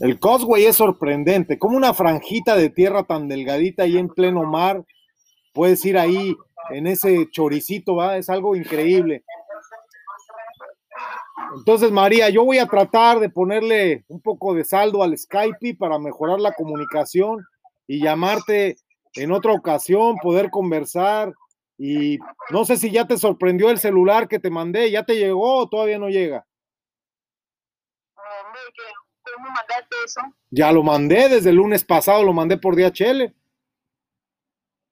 El 0.00 0.18
Causeway 0.18 0.64
es 0.64 0.76
sorprendente, 0.76 1.58
como 1.58 1.76
una 1.76 1.94
franjita 1.94 2.56
de 2.56 2.68
tierra 2.68 3.04
tan 3.04 3.28
delgadita 3.28 3.84
ahí 3.84 3.96
en 3.96 4.08
pleno 4.08 4.42
mar. 4.42 4.84
Puedes 5.52 5.84
ir 5.84 5.96
ahí 5.96 6.34
en 6.70 6.88
ese 6.88 7.28
choricito, 7.30 7.96
¿va? 7.96 8.16
Es 8.16 8.28
algo 8.28 8.56
increíble. 8.56 9.24
Entonces, 11.56 11.92
María, 11.92 12.28
yo 12.30 12.44
voy 12.44 12.58
a 12.58 12.66
tratar 12.66 13.20
de 13.20 13.28
ponerle 13.28 14.04
un 14.08 14.20
poco 14.20 14.54
de 14.54 14.64
saldo 14.64 15.02
al 15.04 15.16
Skype 15.16 15.76
para 15.78 16.00
mejorar 16.00 16.40
la 16.40 16.52
comunicación 16.52 17.44
y 17.86 18.02
llamarte 18.02 18.76
en 19.14 19.30
otra 19.30 19.52
ocasión, 19.52 20.16
poder 20.20 20.50
conversar. 20.50 21.32
Y 21.78 22.18
no 22.50 22.64
sé 22.64 22.76
si 22.76 22.90
ya 22.90 23.06
te 23.06 23.16
sorprendió 23.16 23.70
el 23.70 23.78
celular 23.78 24.26
que 24.26 24.40
te 24.40 24.50
mandé, 24.50 24.90
¿ya 24.90 25.04
te 25.04 25.16
llegó 25.16 25.58
o 25.58 25.68
todavía 25.68 25.98
no 25.98 26.08
llega? 26.08 26.44
¿Cómo 29.34 29.46
mandaste 29.46 29.96
eso? 30.04 30.20
Ya 30.50 30.72
lo 30.72 30.82
mandé 30.82 31.28
desde 31.28 31.50
el 31.50 31.56
lunes 31.56 31.84
pasado, 31.84 32.22
lo 32.22 32.32
mandé 32.32 32.56
por 32.58 32.76
DHL. 32.76 33.32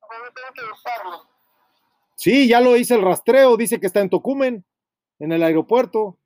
¿Cómo 0.01 0.25
tengo 0.35 0.49
que 0.55 0.69
buscarlo? 0.71 1.29
Sí, 2.17 2.49
ya 2.49 2.61
lo 2.61 2.77
hice 2.77 2.95
el 2.95 3.03
rastreo, 3.03 3.57
dice 3.57 3.81
que 3.81 3.87
está 3.87 4.01
en 4.01 4.11
Tocumen, 4.11 4.65
en 5.19 5.33
el 5.33 5.43
aeropuerto. 5.43 6.19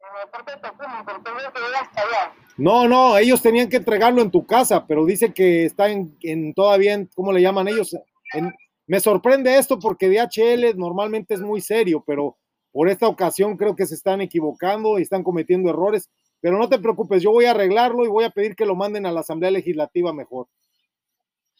En 0.00 0.06
el 0.10 0.16
aeropuerto 0.18 0.52
de 0.52 0.58
Tocumen, 0.58 1.04
pero 1.04 1.22
tengo 1.22 1.36
que 1.38 1.44
ir 1.60 1.76
hasta 1.80 2.00
allá. 2.02 2.34
No, 2.56 2.88
no, 2.88 3.16
ellos 3.18 3.40
tenían 3.42 3.68
que 3.68 3.76
entregarlo 3.76 4.20
en 4.22 4.30
tu 4.30 4.46
casa, 4.46 4.86
pero 4.86 5.04
dice 5.04 5.32
que 5.32 5.64
está 5.64 5.88
en, 5.90 6.16
en 6.22 6.54
todavía, 6.54 6.94
en, 6.94 7.06
¿cómo 7.14 7.32
le 7.32 7.40
llaman 7.42 7.68
ellos? 7.68 7.94
En- 8.32 8.52
me 8.86 9.00
sorprende 9.00 9.56
esto 9.58 9.78
porque 9.78 10.08
DHL 10.08 10.74
normalmente 10.78 11.34
es 11.34 11.40
muy 11.40 11.60
serio, 11.60 12.02
pero 12.06 12.38
por 12.72 12.88
esta 12.88 13.06
ocasión 13.06 13.56
creo 13.56 13.76
que 13.76 13.84
se 13.86 13.94
están 13.94 14.22
equivocando 14.22 14.98
y 14.98 15.02
están 15.02 15.22
cometiendo 15.22 15.68
errores. 15.68 16.10
Pero 16.40 16.58
no 16.58 16.68
te 16.68 16.78
preocupes, 16.78 17.22
yo 17.22 17.30
voy 17.30 17.46
a 17.46 17.50
arreglarlo 17.50 18.04
y 18.04 18.08
voy 18.08 18.24
a 18.24 18.30
pedir 18.30 18.54
que 18.54 18.66
lo 18.66 18.76
manden 18.76 19.06
a 19.06 19.12
la 19.12 19.20
Asamblea 19.20 19.50
Legislativa 19.50 20.12
mejor. 20.12 20.46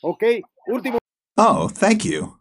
Ok, 0.03 0.25
último. 0.69 0.99
Oh, 1.37 1.69
thank 1.69 2.05
you. 2.05 2.38